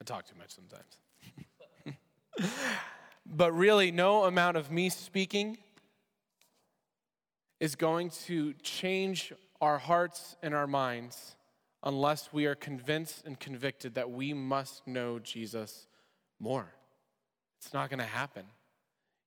I 0.00 0.04
talk 0.04 0.26
too 0.26 0.36
much 0.38 0.54
sometimes. 0.54 1.96
but 3.26 3.52
really, 3.52 3.90
no 3.90 4.24
amount 4.24 4.56
of 4.56 4.70
me 4.70 4.90
speaking 4.90 5.58
is 7.60 7.74
going 7.74 8.10
to 8.26 8.54
change 8.62 9.32
our 9.60 9.78
hearts 9.78 10.36
and 10.42 10.54
our 10.54 10.66
minds 10.66 11.36
unless 11.82 12.32
we 12.32 12.46
are 12.46 12.54
convinced 12.54 13.24
and 13.26 13.38
convicted 13.38 13.94
that 13.94 14.10
we 14.10 14.32
must 14.32 14.86
know 14.86 15.18
Jesus 15.18 15.86
more. 16.40 16.72
It's 17.60 17.72
not 17.72 17.90
going 17.90 17.98
to 17.98 18.04
happen. 18.04 18.44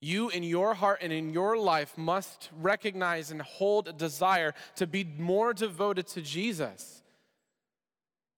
You, 0.01 0.29
in 0.29 0.43
your 0.43 0.73
heart 0.73 0.99
and 1.01 1.13
in 1.13 1.31
your 1.31 1.57
life, 1.57 1.97
must 1.97 2.49
recognize 2.59 3.29
and 3.29 3.41
hold 3.41 3.87
a 3.87 3.93
desire 3.93 4.53
to 4.77 4.87
be 4.87 5.03
more 5.03 5.53
devoted 5.53 6.07
to 6.07 6.21
Jesus. 6.21 7.03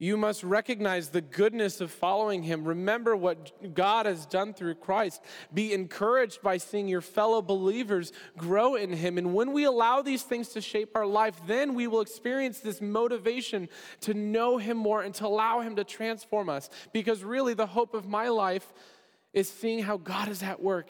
You 0.04 0.18
must 0.18 0.44
recognize 0.44 1.08
the 1.08 1.22
goodness 1.22 1.80
of 1.80 1.90
following 1.90 2.44
him. 2.44 2.66
Remember 2.66 3.16
what 3.16 3.74
God 3.74 4.06
has 4.06 4.26
done 4.26 4.54
through 4.54 4.76
Christ. 4.76 5.24
Be 5.54 5.72
encouraged 5.72 6.42
by 6.42 6.58
seeing 6.58 6.90
your 6.90 7.00
fellow 7.00 7.42
believers 7.42 8.12
grow 8.38 8.76
in 8.76 8.92
him. 8.92 9.18
And 9.18 9.34
when 9.34 9.54
we 9.54 9.64
allow 9.64 10.02
these 10.02 10.22
things 10.22 10.50
to 10.50 10.60
shape 10.60 10.98
our 10.98 11.06
life, 11.06 11.40
then 11.48 11.74
we 11.74 11.88
will 11.88 12.02
experience 12.02 12.60
this 12.60 12.82
motivation 12.82 13.70
to 14.02 14.14
know 14.14 14.58
him 14.58 14.76
more 14.76 15.02
and 15.02 15.16
to 15.16 15.26
allow 15.26 15.62
him 15.62 15.78
to 15.78 15.86
transform 15.86 16.50
us. 16.50 16.70
Because 16.92 17.24
really, 17.24 17.54
the 17.54 17.66
hope 17.66 17.94
of 17.94 18.06
my 18.06 18.28
life 18.28 18.74
is 19.32 19.48
seeing 19.48 19.84
how 19.84 19.96
God 19.96 20.28
is 20.28 20.44
at 20.44 20.62
work 20.62 20.90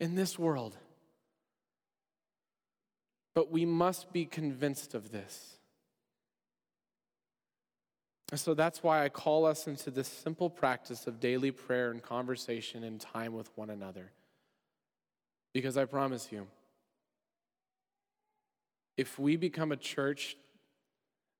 in 0.00 0.14
this 0.14 0.38
world. 0.38 0.74
But 3.34 3.52
we 3.52 3.66
must 3.66 4.14
be 4.14 4.24
convinced 4.24 4.94
of 4.94 5.12
this. 5.12 5.57
So 8.34 8.52
that's 8.52 8.82
why 8.82 9.04
I 9.04 9.08
call 9.08 9.46
us 9.46 9.66
into 9.66 9.90
this 9.90 10.06
simple 10.06 10.50
practice 10.50 11.06
of 11.06 11.18
daily 11.18 11.50
prayer 11.50 11.90
and 11.90 12.02
conversation 12.02 12.84
and 12.84 13.00
time 13.00 13.32
with 13.32 13.50
one 13.56 13.70
another. 13.70 14.12
Because 15.54 15.78
I 15.78 15.86
promise 15.86 16.28
you, 16.30 16.46
if 18.98 19.18
we 19.18 19.36
become 19.36 19.72
a 19.72 19.76
church 19.76 20.36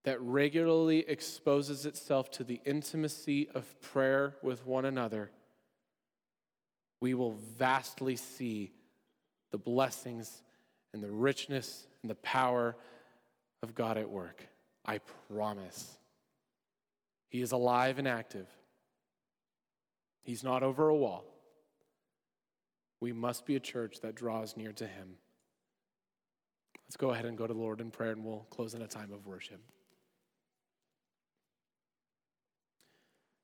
that 0.05 0.21
regularly 0.23 1.01
exposes 1.01 1.85
itself 1.85 2.31
to 2.31 2.45
the 2.45 2.61
intimacy 2.65 3.49
of 3.55 3.81
prayer 3.83 4.37
with 4.43 4.65
one 4.65 4.87
another, 4.87 5.31
we 7.03 7.13
will 7.13 7.37
vastly 7.59 8.17
see 8.17 8.73
the 9.51 9.59
blessings 9.59 10.43
and 10.95 11.03
the 11.03 11.11
richness 11.11 11.87
and 12.03 12.11
the 12.11 12.17
power 12.17 12.77
of 13.63 13.75
God 13.75 13.99
at 13.99 14.09
work. 14.09 14.47
I 14.87 15.01
promise. 15.31 15.99
He 17.29 17.43
is 17.43 17.53
alive 17.53 17.99
and 17.99 18.09
active. 18.09 18.47
He's 20.23 20.43
not 20.43 20.63
over 20.63 20.89
a 20.89 20.97
wall. 20.97 21.25
We 23.01 23.13
must 23.13 23.47
be 23.47 23.57
a 23.57 23.61
church 23.61 24.01
that 24.01 24.15
draws 24.15 24.57
near 24.57 24.73
to 24.73 24.87
Him. 24.87 25.17
Let's 26.87 26.97
go 26.97 27.11
ahead 27.11 27.27
and 27.27 27.37
go 27.37 27.47
to 27.47 27.53
the 27.53 27.59
Lord 27.59 27.81
in 27.81 27.91
prayer, 27.91 28.13
and 28.13 28.25
we'll 28.25 28.47
close 28.51 28.75
in 28.75 28.83
a 28.83 28.89
time 28.89 29.13
of 29.13 29.27
worship. 29.27 29.61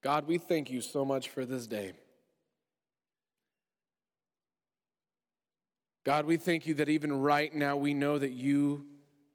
God, 0.03 0.26
we 0.26 0.39
thank 0.39 0.70
you 0.70 0.80
so 0.80 1.05
much 1.05 1.28
for 1.28 1.47
this 1.47 1.66
day. 1.66 1.93
God, 6.05 6.26
we 6.26 6.37
thank 6.37 6.66
you 6.66 6.74
that 6.74 6.91
even 6.91 7.12
right 7.12 7.55
now 7.55 7.76
we 7.76 7.95
know 7.95 8.18
that 8.18 8.32
you 8.32 8.85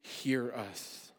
hear 0.04 0.54
us. 0.54 1.12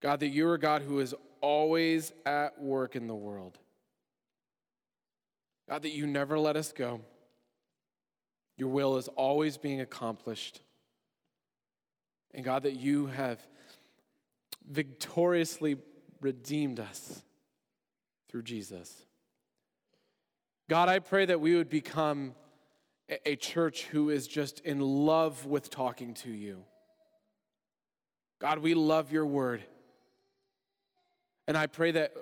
God, 0.00 0.18
that 0.20 0.28
you're 0.28 0.54
a 0.54 0.58
God 0.58 0.82
who 0.82 0.98
is 0.98 1.14
always 1.42 2.12
at 2.24 2.60
work 2.60 2.96
in 2.96 3.06
the 3.06 3.14
world. 3.14 3.58
God, 5.68 5.82
that 5.82 5.92
you 5.92 6.06
never 6.06 6.38
let 6.38 6.56
us 6.56 6.72
go. 6.72 7.00
Your 8.56 8.68
will 8.68 8.96
is 8.96 9.08
always 9.08 9.58
being 9.58 9.80
accomplished. 9.80 10.60
And 12.32 12.44
God, 12.44 12.62
that 12.62 12.76
you 12.76 13.06
have 13.06 13.40
victoriously 14.70 15.76
redeemed 16.20 16.80
us 16.80 17.22
through 18.28 18.42
Jesus. 18.42 19.04
God, 20.70 20.88
I 20.88 21.00
pray 21.00 21.26
that 21.26 21.40
we 21.40 21.56
would 21.56 21.68
become 21.68 22.34
a 23.26 23.36
church 23.36 23.84
who 23.84 24.10
is 24.10 24.26
just 24.26 24.60
in 24.60 24.80
love 24.80 25.44
with 25.44 25.68
talking 25.68 26.14
to 26.14 26.30
you. 26.30 26.64
God, 28.40 28.60
we 28.60 28.74
love 28.74 29.12
your 29.12 29.26
word. 29.26 29.62
And 31.46 31.56
I 31.56 31.66
pray 31.66 31.90
that 31.92 32.12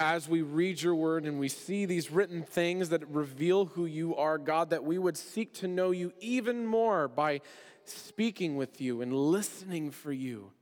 as 0.00 0.28
we 0.28 0.42
read 0.42 0.80
your 0.80 0.94
word 0.94 1.24
and 1.24 1.40
we 1.40 1.48
see 1.48 1.84
these 1.84 2.10
written 2.10 2.42
things 2.42 2.90
that 2.90 3.08
reveal 3.08 3.66
who 3.66 3.86
you 3.86 4.14
are, 4.16 4.38
God, 4.38 4.70
that 4.70 4.84
we 4.84 4.98
would 4.98 5.16
seek 5.16 5.54
to 5.54 5.68
know 5.68 5.90
you 5.90 6.12
even 6.20 6.66
more 6.66 7.08
by 7.08 7.40
speaking 7.84 8.56
with 8.56 8.80
you 8.80 9.00
and 9.02 9.12
listening 9.12 9.90
for 9.90 10.12
you. 10.12 10.52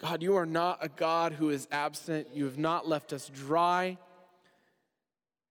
God, 0.00 0.22
you 0.22 0.36
are 0.36 0.46
not 0.46 0.78
a 0.80 0.88
God 0.88 1.32
who 1.32 1.50
is 1.50 1.68
absent. 1.70 2.28
You 2.34 2.44
have 2.44 2.58
not 2.58 2.88
left 2.88 3.12
us 3.12 3.28
dry. 3.28 3.98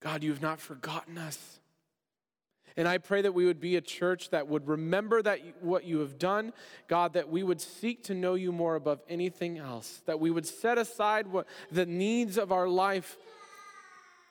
God, 0.01 0.23
you 0.23 0.31
have 0.31 0.41
not 0.41 0.59
forgotten 0.59 1.17
us. 1.17 1.60
And 2.77 2.87
I 2.87 2.97
pray 2.97 3.21
that 3.21 3.33
we 3.33 3.45
would 3.45 3.59
be 3.59 3.75
a 3.75 3.81
church 3.81 4.29
that 4.29 4.47
would 4.47 4.67
remember 4.67 5.21
that 5.21 5.39
what 5.61 5.83
you 5.83 5.99
have 5.99 6.17
done, 6.17 6.53
God, 6.87 7.13
that 7.13 7.29
we 7.29 7.43
would 7.43 7.61
seek 7.61 8.03
to 8.05 8.13
know 8.13 8.35
you 8.35 8.51
more 8.51 8.75
above 8.75 9.01
anything 9.09 9.57
else, 9.57 10.01
that 10.05 10.19
we 10.19 10.31
would 10.31 10.45
set 10.45 10.77
aside 10.77 11.27
what 11.27 11.47
the 11.71 11.85
needs 11.85 12.37
of 12.37 12.51
our 12.51 12.67
life, 12.67 13.17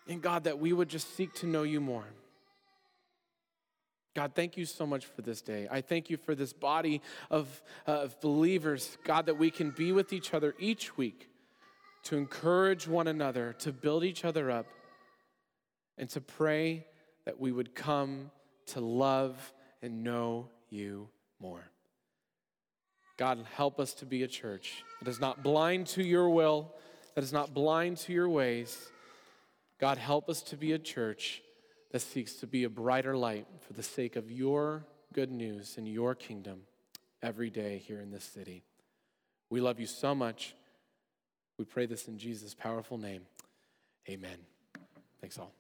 and 0.09 0.23
God, 0.23 0.45
that 0.45 0.59
we 0.59 0.73
would 0.73 0.89
just 0.89 1.15
seek 1.17 1.35
to 1.35 1.47
know 1.47 1.63
you 1.63 1.81
more. 1.81 2.07
God, 4.17 4.33
thank 4.35 4.57
you 4.57 4.65
so 4.65 4.87
much 4.87 5.07
for 5.07 5.23
this 5.23 5.41
day. 5.41 5.69
I 5.71 5.83
thank 5.83 6.11
you 6.11 6.17
for 6.17 6.35
this 6.35 6.53
body 6.53 7.01
of, 7.31 7.63
uh, 7.87 7.93
of 7.93 8.21
believers, 8.21 8.99
God, 9.05 9.27
that 9.27 9.39
we 9.39 9.51
can 9.51 9.71
be 9.71 9.93
with 9.93 10.13
each 10.13 10.35
other 10.35 10.55
each 10.59 10.97
week 10.97 11.29
to 12.05 12.17
encourage 12.17 12.89
one 12.89 13.07
another, 13.07 13.53
to 13.61 13.73
build 13.73 14.03
each 14.03 14.25
other 14.25 14.51
up, 14.51 14.67
and 15.97 16.09
to 16.11 16.21
pray 16.21 16.87
that 17.25 17.41
we 17.41 17.53
would 17.53 17.75
come 17.75 18.31
to 18.67 18.81
love 18.81 19.53
and 19.83 20.05
know 20.05 20.49
you 20.69 21.09
more. 21.41 21.71
God, 23.17 23.45
help 23.55 23.79
us 23.79 23.93
to 23.95 24.07
be 24.07 24.23
a 24.23 24.29
church 24.29 24.83
that 25.01 25.09
is 25.09 25.21
not 25.21 25.43
blind 25.43 25.87
to 25.89 26.03
your 26.03 26.31
will, 26.31 26.73
that 27.15 27.25
is 27.25 27.33
not 27.33 27.53
blind 27.53 27.99
to 27.99 28.13
your 28.13 28.29
ways. 28.29 28.89
God, 29.79 29.99
help 29.99 30.29
us 30.29 30.43
to 30.43 30.57
be 30.57 30.73
a 30.73 30.79
church 30.79 31.43
that 31.91 32.01
seeks 32.01 32.35
to 32.35 32.47
be 32.47 32.65
a 32.65 32.71
brighter 32.71 33.17
light 33.17 33.47
for 33.67 33.73
the 33.73 33.83
sake 33.83 34.17
of 34.17 34.31
your 34.31 34.87
good 35.13 35.31
news 35.31 35.77
and 35.77 35.89
your 35.89 36.15
kingdom 36.15 36.63
every 37.23 37.51
day 37.51 37.83
here 37.87 38.01
in 38.01 38.11
this 38.11 38.25
city. 38.25 38.63
We 39.51 39.61
love 39.61 39.81
you 39.81 39.87
so 39.87 40.15
much. 40.15 40.55
We 41.59 41.65
pray 41.65 41.87
this 41.87 42.09
in 42.09 42.17
Jesus' 42.17 42.55
powerful 42.55 42.97
name. 42.97 43.23
Amen. 44.09 44.39
Thanks 45.21 45.39
all. 45.39 45.60